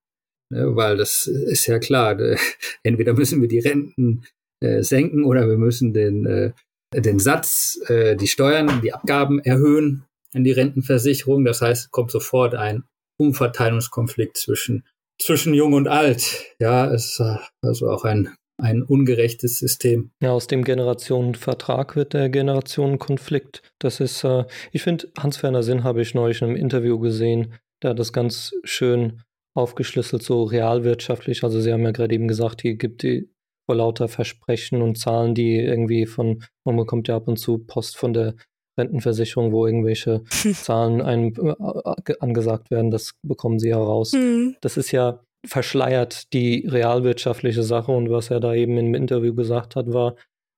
[0.51, 2.17] ne, weil das ist ja klar,
[2.84, 4.23] entweder müssen wir die Renten
[4.63, 6.53] äh, senken oder wir müssen den äh,
[6.94, 11.46] den Satz, äh, die Steuern, die Abgaben erhöhen an die Rentenversicherung.
[11.46, 12.84] Das heißt, kommt sofort ein
[13.18, 14.86] Umverteilungskonflikt zwischen,
[15.20, 16.46] zwischen Jung und Alt.
[16.60, 17.24] Ja, es ist
[17.62, 20.12] also auch ein, ein ungerechtes System.
[20.22, 23.62] Ja, aus dem Generationenvertrag wird der Generationenkonflikt.
[23.80, 27.54] Das ist, äh, ich finde, Hans-Werner Sinn habe ich neulich in einem Interview gesehen.
[27.84, 29.22] Der das ganz schön
[29.54, 31.44] aufgeschlüsselt, so realwirtschaftlich.
[31.44, 33.30] Also Sie haben ja gerade eben gesagt, hier gibt die
[33.68, 37.97] vor lauter Versprechen und Zahlen, die irgendwie von, man bekommt ja ab und zu Post
[37.97, 38.36] von der
[38.80, 44.13] Rentenversicherung, wo irgendwelche Zahlen einem äh, angesagt werden, das bekommen sie heraus.
[44.13, 44.55] Mhm.
[44.61, 49.76] Das ist ja verschleiert die realwirtschaftliche Sache und was er da eben im Interview gesagt
[49.76, 50.15] hat, war,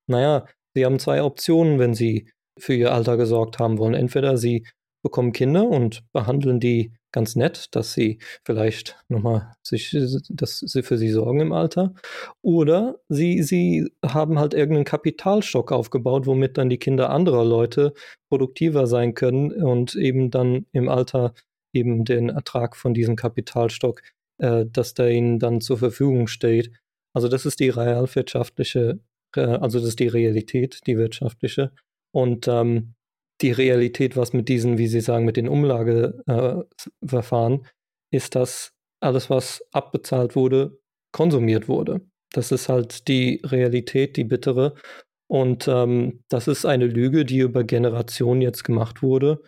[0.07, 3.93] naja, sie haben zwei Optionen, wenn sie für ihr Alter gesorgt haben wollen.
[3.93, 4.65] Entweder sie
[5.03, 9.95] bekommen Kinder und behandeln die ganz nett, dass sie vielleicht nochmal sich,
[10.29, 11.93] dass sie für sie sorgen im Alter.
[12.41, 17.93] Oder sie, sie haben halt irgendeinen Kapitalstock aufgebaut, womit dann die Kinder anderer Leute
[18.29, 21.33] produktiver sein können und eben dann im Alter
[21.73, 24.01] eben den Ertrag von diesem Kapitalstock,
[24.39, 26.71] äh, dass der ihnen dann zur Verfügung steht.
[27.13, 28.99] Also das ist die realwirtschaftliche,
[29.35, 31.71] äh, also das ist die Realität, die wirtschaftliche.
[32.11, 32.95] Und ähm,
[33.41, 37.59] die Realität, was mit diesen, wie Sie sagen, mit den Umlageverfahren, äh,
[38.11, 40.79] ist, dass alles, was abbezahlt wurde,
[41.11, 42.01] konsumiert wurde.
[42.31, 44.75] Das ist halt die Realität, die bittere.
[45.27, 49.43] Und ähm, das ist eine Lüge, die über Generationen jetzt gemacht wurde.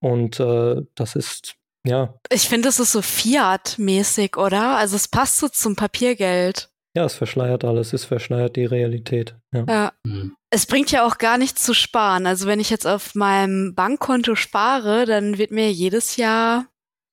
[0.00, 1.54] Und äh, das ist,
[1.86, 2.18] ja.
[2.30, 4.76] Ich finde, es ist so Fiat-mäßig, oder?
[4.76, 6.70] Also es passt so zum Papiergeld.
[6.96, 9.36] Ja, es verschleiert alles, es verschleiert die Realität.
[9.52, 9.64] Ja.
[9.68, 9.92] ja.
[10.04, 10.36] Mhm.
[10.54, 12.26] Es bringt ja auch gar nichts zu sparen.
[12.26, 16.66] Also wenn ich jetzt auf meinem Bankkonto spare, dann wird mir jedes Jahr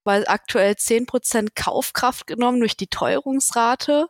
[0.03, 4.07] weil aktuell 10% Kaufkraft genommen durch die Teuerungsrate.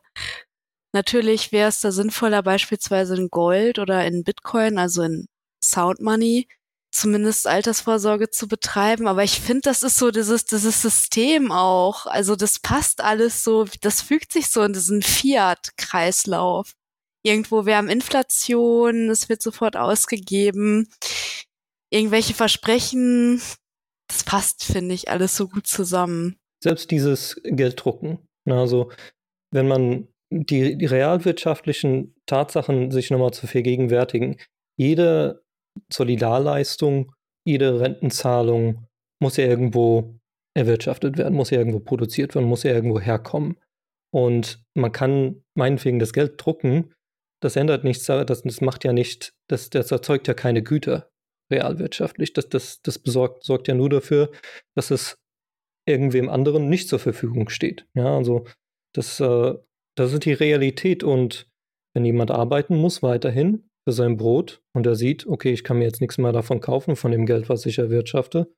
[0.93, 5.27] Natürlich wäre es da sinnvoller, beispielsweise in Gold oder in Bitcoin, also in
[5.63, 6.47] Sound Money,
[6.91, 9.07] zumindest Altersvorsorge zu betreiben.
[9.07, 12.05] Aber ich finde, das ist so dieses, dieses System auch.
[12.07, 16.73] Also das passt alles so, das fügt sich so in diesen Fiat-Kreislauf.
[17.23, 20.87] Irgendwo, wir haben Inflation, es wird sofort ausgegeben.
[21.91, 23.41] Irgendwelche Versprechen,
[24.07, 26.37] das passt, finde ich, alles so gut zusammen.
[26.63, 28.19] Selbst dieses Gelddrucken.
[28.47, 28.91] Also,
[29.51, 34.37] wenn man die, die realwirtschaftlichen Tatsachen sich nochmal zu vergegenwärtigen,
[34.77, 35.43] jede
[35.91, 37.13] Solidarleistung,
[37.45, 38.87] jede Rentenzahlung
[39.21, 40.19] muss ja irgendwo
[40.55, 43.57] erwirtschaftet werden, muss ja irgendwo produziert werden, muss ja irgendwo herkommen.
[44.13, 46.93] Und man kann meinetwegen das Geld drucken,
[47.41, 51.09] das ändert nichts, das, das macht ja nicht, das, das erzeugt ja keine Güter
[51.51, 52.33] realwirtschaftlich.
[52.33, 54.31] Das, das, das besorgt, sorgt ja nur dafür,
[54.75, 55.19] dass es
[55.85, 57.87] irgendwem anderen nicht zur Verfügung steht.
[57.93, 58.45] Ja, also
[58.93, 59.55] das, äh,
[59.95, 61.49] das ist die Realität und
[61.93, 65.85] wenn jemand arbeiten muss weiterhin, für sein Brot und er sieht, okay, ich kann mir
[65.85, 68.53] jetzt nichts mehr davon kaufen, von dem Geld, was ich erwirtschafte,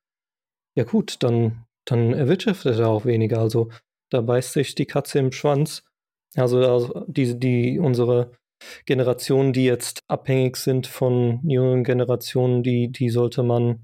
[0.75, 3.39] ja gut, dann, dann erwirtschaftet er auch weniger.
[3.39, 3.69] Also
[4.11, 5.83] da beißt sich die Katze im Schwanz.
[6.35, 8.31] Also, also die, die, unsere
[8.85, 13.81] Generationen, die jetzt abhängig sind von jungen Generationen, die, die sollte man,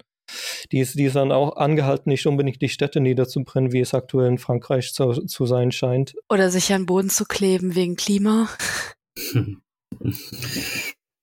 [0.71, 4.27] die ist, die ist dann auch angehalten, nicht unbedingt die Städte niederzubrennen, wie es aktuell
[4.27, 6.15] in Frankreich zu, zu sein scheint.
[6.29, 8.49] Oder sich an Boden zu kleben wegen Klima.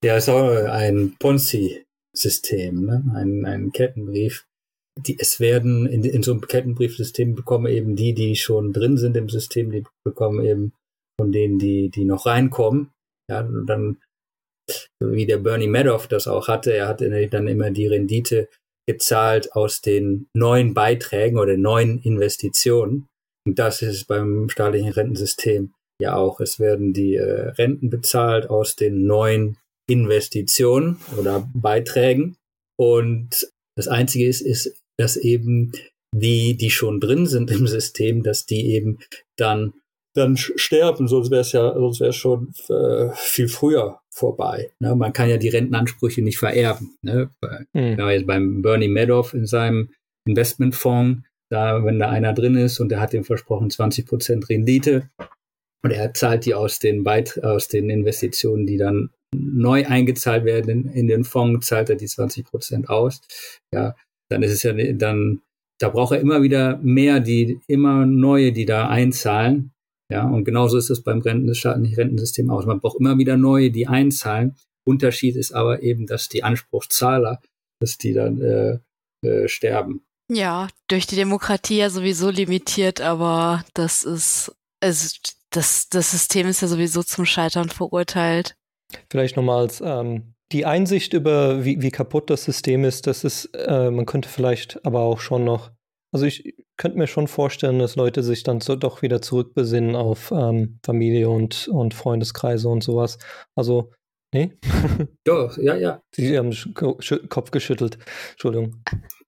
[0.04, 3.04] Ja, ist auch ein Ponzi-System, ne?
[3.14, 4.46] ein, ein Kettenbrief.
[4.98, 9.16] Die, es werden in, in so einem Kettenbriefsystem bekommen eben die, die schon drin sind
[9.16, 10.72] im System, die bekommen eben
[11.18, 12.90] von denen, die, die noch reinkommen.
[13.30, 13.98] Ja, dann
[15.00, 16.72] wie der Bernie Madoff das auch hatte.
[16.72, 18.48] Er hatte dann immer die Rendite
[18.88, 23.06] gezahlt aus den neuen Beiträgen oder neuen Investitionen.
[23.46, 26.40] Und das ist beim staatlichen Rentensystem ja auch.
[26.40, 29.58] Es werden die äh, Renten bezahlt aus den neuen
[29.88, 32.36] Investitionen oder Beiträgen.
[32.78, 35.72] Und das Einzige ist, ist, dass eben
[36.14, 38.98] die, die schon drin sind im System, dass die eben
[39.36, 39.74] dann
[40.16, 44.70] dann sterben, sonst wäre es ja, sonst wäre es schon äh, viel früher vorbei.
[44.80, 44.94] Ne?
[44.94, 46.96] Man kann ja die Rentenansprüche nicht vererben.
[47.02, 47.30] Ne?
[47.40, 47.98] Bei, mhm.
[47.98, 49.90] ja, jetzt beim Bernie Madoff in seinem
[50.26, 55.08] Investmentfonds, da, wenn da einer drin ist und der hat ihm versprochen 20 Prozent Rendite
[55.84, 60.70] und er zahlt die aus den Beit aus den Investitionen, die dann neu eingezahlt werden
[60.70, 63.20] in, in den Fonds, zahlt er die 20 Prozent aus.
[63.72, 63.94] Ja,
[64.28, 65.42] dann ist es ja dann
[65.78, 69.72] da braucht er immer wieder mehr, die immer neue, die da einzahlen.
[70.10, 71.20] Ja, und genauso ist es beim
[71.54, 72.64] staatlichen Rentensystem auch.
[72.64, 74.56] Man braucht immer wieder neue, die einzahlen.
[74.84, 77.40] Unterschied ist aber eben, dass die Anspruchszahler,
[77.80, 78.78] dass die dann äh,
[79.26, 80.06] äh, sterben.
[80.30, 85.16] Ja, durch die Demokratie ja sowieso limitiert, aber das ist, also
[85.50, 88.56] das, das System ist ja sowieso zum Scheitern verurteilt.
[89.10, 93.46] Vielleicht nochmal als ähm, die Einsicht über, wie, wie kaputt das System ist, das ist,
[93.54, 95.70] äh, man könnte vielleicht aber auch schon noch
[96.16, 100.32] also ich könnte mir schon vorstellen, dass Leute sich dann so doch wieder zurückbesinnen auf
[100.34, 103.18] ähm, Familie und, und Freundeskreise und sowas.
[103.54, 103.92] Also,
[104.32, 104.56] nee?
[105.24, 106.00] Doch, ja, ja.
[106.14, 107.98] Sie haben den Kopf geschüttelt.
[108.30, 108.82] Entschuldigung.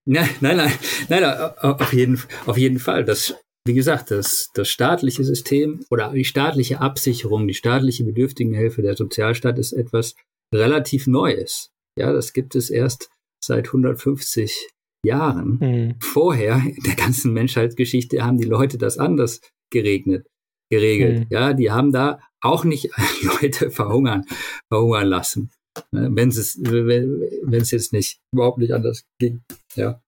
[0.07, 0.73] Nein, nein, nein,
[1.11, 3.05] nein, auf jeden, auf jeden Fall.
[3.05, 3.35] Das,
[3.67, 9.59] wie gesagt, das, das staatliche System oder die staatliche Absicherung, die staatliche Bedürftigenhilfe der Sozialstaat
[9.59, 10.15] ist etwas
[10.55, 11.69] relativ Neues.
[11.99, 13.11] Ja, das gibt es erst
[13.45, 14.71] seit 150
[15.09, 15.59] Jahren.
[15.61, 15.95] Mhm.
[16.01, 19.41] Vorher, in der ganzen Menschheitsgeschichte, haben die Leute das anders
[19.71, 20.27] geregnet,
[20.71, 21.21] geregelt.
[21.21, 21.27] Mhm.
[21.31, 22.91] Ja, die haben da auch nicht
[23.23, 24.25] Leute verhungern,
[24.73, 25.51] verhungern lassen.
[25.93, 29.43] Ne, wenn es, wenn es jetzt nicht, überhaupt nicht anders ging.
[29.75, 30.01] Ja.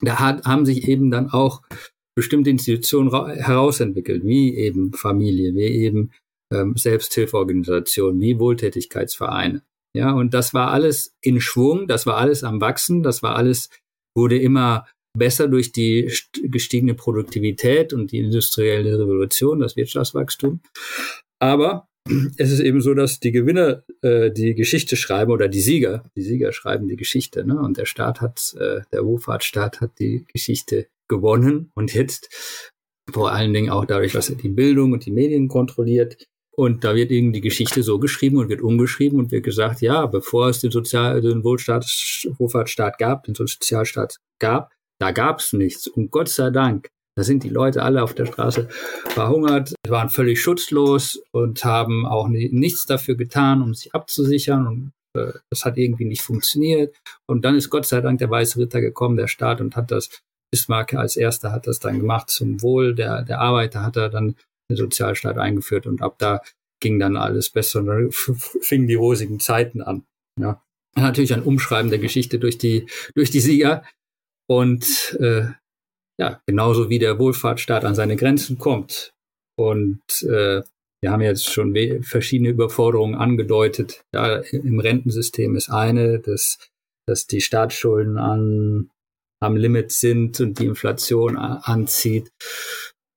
[0.00, 1.62] Da hat, haben sich eben dann auch
[2.14, 6.12] bestimmte Institutionen herausentwickelt, wie eben Familie, wie eben
[6.52, 9.62] ähm, Selbsthilfeorganisationen, wie Wohltätigkeitsvereine.
[9.94, 13.70] Ja, und das war alles in Schwung, das war alles am Wachsen, das war alles
[14.16, 14.86] wurde immer
[15.16, 16.12] besser durch die
[16.42, 20.60] gestiegene Produktivität und die industrielle Revolution, das Wirtschaftswachstum.
[21.38, 21.88] Aber
[22.38, 26.22] es ist eben so, dass die Gewinner äh, die Geschichte schreiben oder die Sieger, die
[26.22, 27.46] Sieger schreiben die Geschichte.
[27.46, 27.58] Ne?
[27.58, 32.28] Und der Staat hat, äh, der Wohlfahrtsstaat hat die Geschichte gewonnen und jetzt
[33.12, 36.26] vor allen Dingen auch dadurch, dass er die Bildung und die Medien kontrolliert,
[36.58, 40.06] und da wird eben die Geschichte so geschrieben und wird umgeschrieben und wird gesagt, ja,
[40.06, 41.84] bevor es den Sozial-, den Wohlstaat,
[42.38, 45.86] Wohlfahrtsstaat gab, den Sozialstaat gab, da gab es nichts.
[45.86, 48.68] Und Gott sei Dank, da sind die Leute alle auf der Straße
[49.08, 54.66] verhungert, waren völlig schutzlos und haben auch nichts dafür getan, um sich abzusichern.
[54.66, 56.96] Und äh, das hat irgendwie nicht funktioniert.
[57.28, 60.08] Und dann ist Gott sei Dank der Weiße Ritter gekommen, der Staat, und hat das,
[60.52, 64.36] Bismarck als erster hat das dann gemacht zum Wohl der, der Arbeiter, hat er dann
[64.68, 66.40] Sozialstaat eingeführt und ab da
[66.80, 68.10] ging dann alles besser und dann
[68.60, 70.04] fingen die rosigen Zeiten an.
[70.40, 70.62] Ja.
[70.96, 73.84] Natürlich ein Umschreiben der Geschichte durch die, durch die Sieger
[74.48, 75.48] und äh,
[76.18, 79.12] ja, genauso wie der Wohlfahrtsstaat an seine Grenzen kommt.
[79.58, 80.62] Und äh,
[81.02, 84.04] wir haben jetzt schon verschiedene Überforderungen angedeutet.
[84.14, 86.58] Ja, Im Rentensystem ist eine, dass,
[87.06, 88.90] dass die Staatsschulden an,
[89.42, 92.32] am Limit sind und die Inflation anzieht.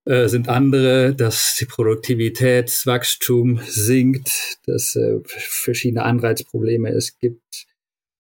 [0.10, 7.68] Äh, sind andere, dass die Produktivitätswachstum sinkt, dass äh, verschiedene Anreizprobleme es gibt,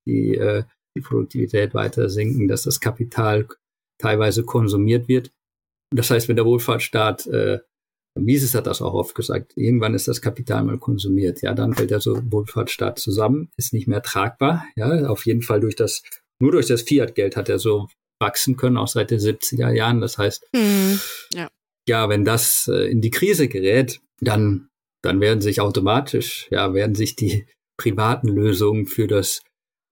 [0.05, 0.65] die äh,
[0.95, 3.47] die Produktivität weiter sinken, dass das Kapital
[3.97, 5.31] teilweise konsumiert wird.
[5.91, 7.57] Das heißt, wenn der Wohlfahrtsstaat, äh,
[8.15, 11.41] Mises hat das auch oft gesagt, irgendwann ist das Kapital mal konsumiert.
[11.41, 14.63] Ja, dann fällt der so Wohlfahrtsstaat zusammen, ist nicht mehr tragbar.
[14.75, 16.03] Ja, auf jeden Fall durch das,
[16.39, 17.87] nur durch das Fiat-Geld hat er so
[18.19, 20.01] wachsen können, auch seit den 70er Jahren.
[20.01, 20.99] Das heißt, mhm,
[21.33, 21.49] ja
[21.89, 24.69] ja, wenn das äh, in die Krise gerät, dann,
[25.01, 27.45] dann werden sich automatisch, ja, werden sich die
[27.77, 29.41] privaten Lösungen für das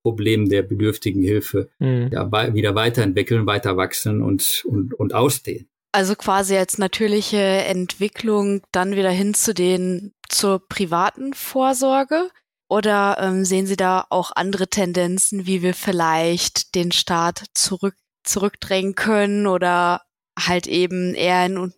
[0.04, 2.10] Problem der bedürftigen Hilfe mhm.
[2.14, 5.68] ja, wieder weiterentwickeln, weiter wachsen und, und, und ausdehnen.
[5.92, 12.30] Also quasi als natürliche Entwicklung dann wieder hin zu den zur privaten Vorsorge?
[12.70, 18.96] Oder ähm, sehen Sie da auch andere Tendenzen, wie wir vielleicht den Staat zurück, zurückdrängen
[18.96, 20.02] können oder
[20.38, 21.74] halt eben eher in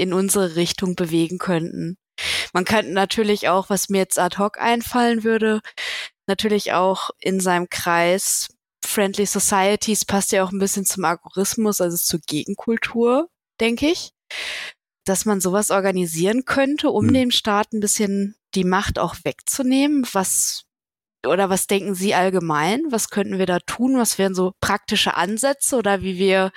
[0.00, 1.96] in unsere Richtung bewegen könnten.
[2.52, 5.60] Man könnte natürlich auch, was mir jetzt ad hoc einfallen würde,
[6.26, 8.48] natürlich auch in seinem Kreis
[8.84, 13.28] Friendly Societies passt ja auch ein bisschen zum Algoritmus, also zur Gegenkultur,
[13.60, 14.12] denke ich,
[15.04, 17.14] dass man sowas organisieren könnte, um hm.
[17.14, 20.64] dem Staat ein bisschen die Macht auch wegzunehmen, was
[21.26, 22.82] oder was denken Sie allgemein?
[22.88, 23.98] Was könnten wir da tun?
[23.98, 26.50] Was wären so praktische Ansätze oder wie wir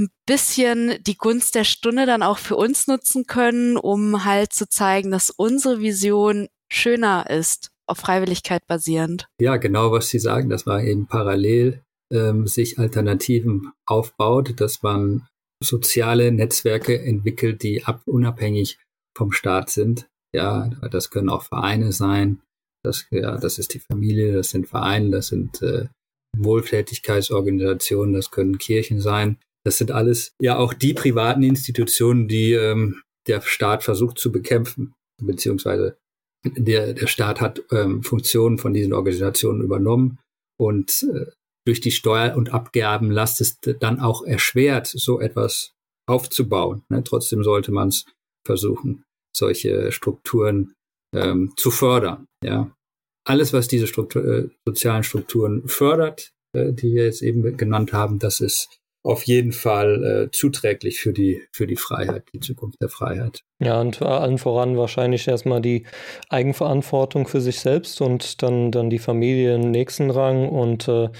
[0.00, 4.68] ein bisschen die Gunst der Stunde dann auch für uns nutzen können, um halt zu
[4.68, 9.26] zeigen, dass unsere Vision schöner ist, auf Freiwilligkeit basierend.
[9.40, 11.82] Ja, genau, was Sie sagen, dass man eben parallel
[12.12, 15.26] ähm, sich Alternativen aufbaut, dass man
[15.62, 18.78] soziale Netzwerke entwickelt, die ab, unabhängig
[19.16, 20.08] vom Staat sind.
[20.34, 22.40] Ja, das können auch Vereine sein.
[22.84, 25.88] Das, ja, das ist die Familie, das sind Vereine, das sind äh,
[26.36, 29.38] Wohltätigkeitsorganisationen, das können Kirchen sein.
[29.68, 34.94] Das sind alles ja auch die privaten Institutionen, die ähm, der Staat versucht zu bekämpfen,
[35.22, 35.98] beziehungsweise
[36.42, 40.20] der, der Staat hat ähm, Funktionen von diesen Organisationen übernommen
[40.58, 41.26] und äh,
[41.66, 45.74] durch die Steuer- und Abgabenlast ist dann auch erschwert, so etwas
[46.08, 46.84] aufzubauen.
[46.88, 47.04] Ne?
[47.04, 48.06] Trotzdem sollte man es
[48.46, 49.04] versuchen,
[49.36, 50.72] solche Strukturen
[51.14, 52.24] ähm, zu fördern.
[52.42, 52.74] Ja,
[53.26, 58.18] alles, was diese Struktur, äh, sozialen Strukturen fördert, äh, die wir jetzt eben genannt haben,
[58.18, 62.88] das ist auf jeden Fall äh, zuträglich für die, für die Freiheit, die Zukunft der
[62.88, 63.42] Freiheit.
[63.60, 65.86] Ja, und allen voran wahrscheinlich erstmal die
[66.28, 71.10] Eigenverantwortung für sich selbst und dann, dann die Familie im nächsten Rang und äh,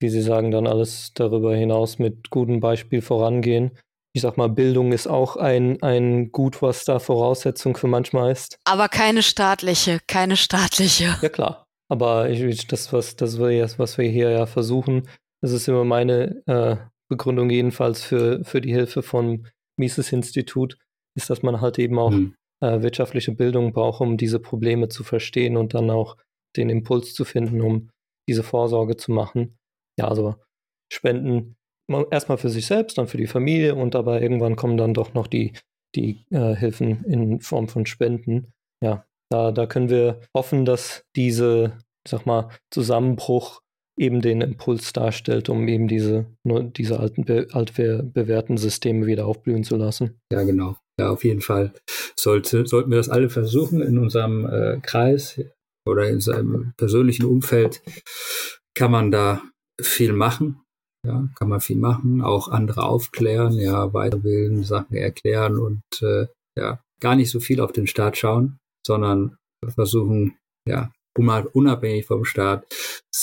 [0.00, 3.72] wie Sie sagen, dann alles darüber hinaus mit gutem Beispiel vorangehen.
[4.12, 8.58] Ich sag mal, Bildung ist auch ein, ein Gut, was da Voraussetzung für manchmal ist.
[8.64, 11.16] Aber keine staatliche, keine staatliche.
[11.20, 11.64] Ja, klar.
[11.88, 15.08] Aber ich, das, was, das, was wir hier ja versuchen,
[15.42, 16.76] das ist immer meine äh,
[17.08, 19.46] Begründung jedenfalls für, für die Hilfe vom
[19.76, 20.78] Mises-Institut,
[21.16, 22.34] ist, dass man halt eben auch mhm.
[22.60, 26.16] äh, wirtschaftliche Bildung braucht, um diese Probleme zu verstehen und dann auch
[26.56, 27.90] den Impuls zu finden, um
[28.28, 29.58] diese Vorsorge zu machen.
[29.98, 30.36] Ja, also
[30.92, 31.56] Spenden
[32.10, 35.26] erstmal für sich selbst, dann für die Familie und aber irgendwann kommen dann doch noch
[35.26, 35.52] die,
[35.94, 38.52] die äh, Hilfen in Form von Spenden.
[38.82, 43.60] Ja, da, da können wir hoffen, dass diese, sag mal, Zusammenbruch
[43.96, 50.18] eben den Impuls darstellt, um eben diese, diese alten, altbewährten Systeme wieder aufblühen zu lassen.
[50.32, 50.76] Ja, genau.
[50.98, 51.72] Ja, auf jeden Fall
[52.16, 55.40] sollte, sollten wir das alle versuchen in unserem äh, Kreis
[55.86, 57.82] oder in seinem persönlichen Umfeld
[58.74, 59.42] kann man da
[59.80, 60.60] viel machen.
[61.06, 66.26] Ja, kann man viel machen, auch andere aufklären, ja, weiterbilden, Sachen erklären und äh,
[66.58, 69.36] ja, gar nicht so viel auf den Staat schauen, sondern
[69.68, 72.66] versuchen, ja, unabhängig vom Staat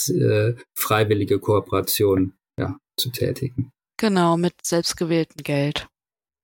[0.08, 3.72] äh, freiwillige Kooperationen ja, zu tätigen.
[3.98, 5.88] Genau, mit selbstgewähltem Geld.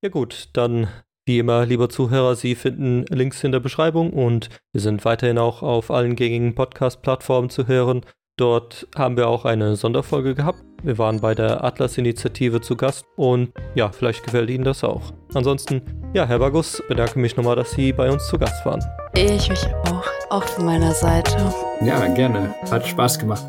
[0.04, 0.88] Ja gut, dann
[1.26, 5.62] wie immer, lieber Zuhörer, Sie finden Links in der Beschreibung und wir sind weiterhin auch
[5.62, 8.06] auf allen gängigen Podcast-Plattformen zu hören.
[8.38, 10.64] Dort haben wir auch eine Sonderfolge gehabt.
[10.84, 15.12] Wir waren bei der Atlas-Initiative zu Gast und ja, vielleicht gefällt Ihnen das auch.
[15.34, 15.82] Ansonsten,
[16.14, 18.84] ja, Herr Bagus, bedanke mich nochmal, dass Sie bei uns zu Gast waren.
[19.16, 21.36] Ich mich auch, auch von meiner Seite.
[21.82, 22.54] Ja, gerne.
[22.70, 23.44] Hat Spaß gemacht.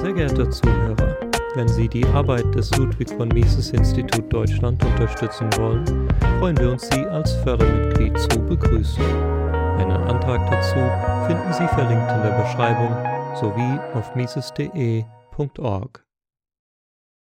[0.00, 1.16] Sehr geehrte Zuhörer,
[1.56, 6.08] wenn Sie die Arbeit des Ludwig von Mises Institut Deutschland unterstützen wollen,
[6.38, 9.02] freuen wir uns, Sie als Fördermitglied zu begrüßen.
[9.78, 10.76] Einen Antrag dazu
[11.26, 16.05] finden Sie verlinkt in der Beschreibung sowie auf mises.de.org.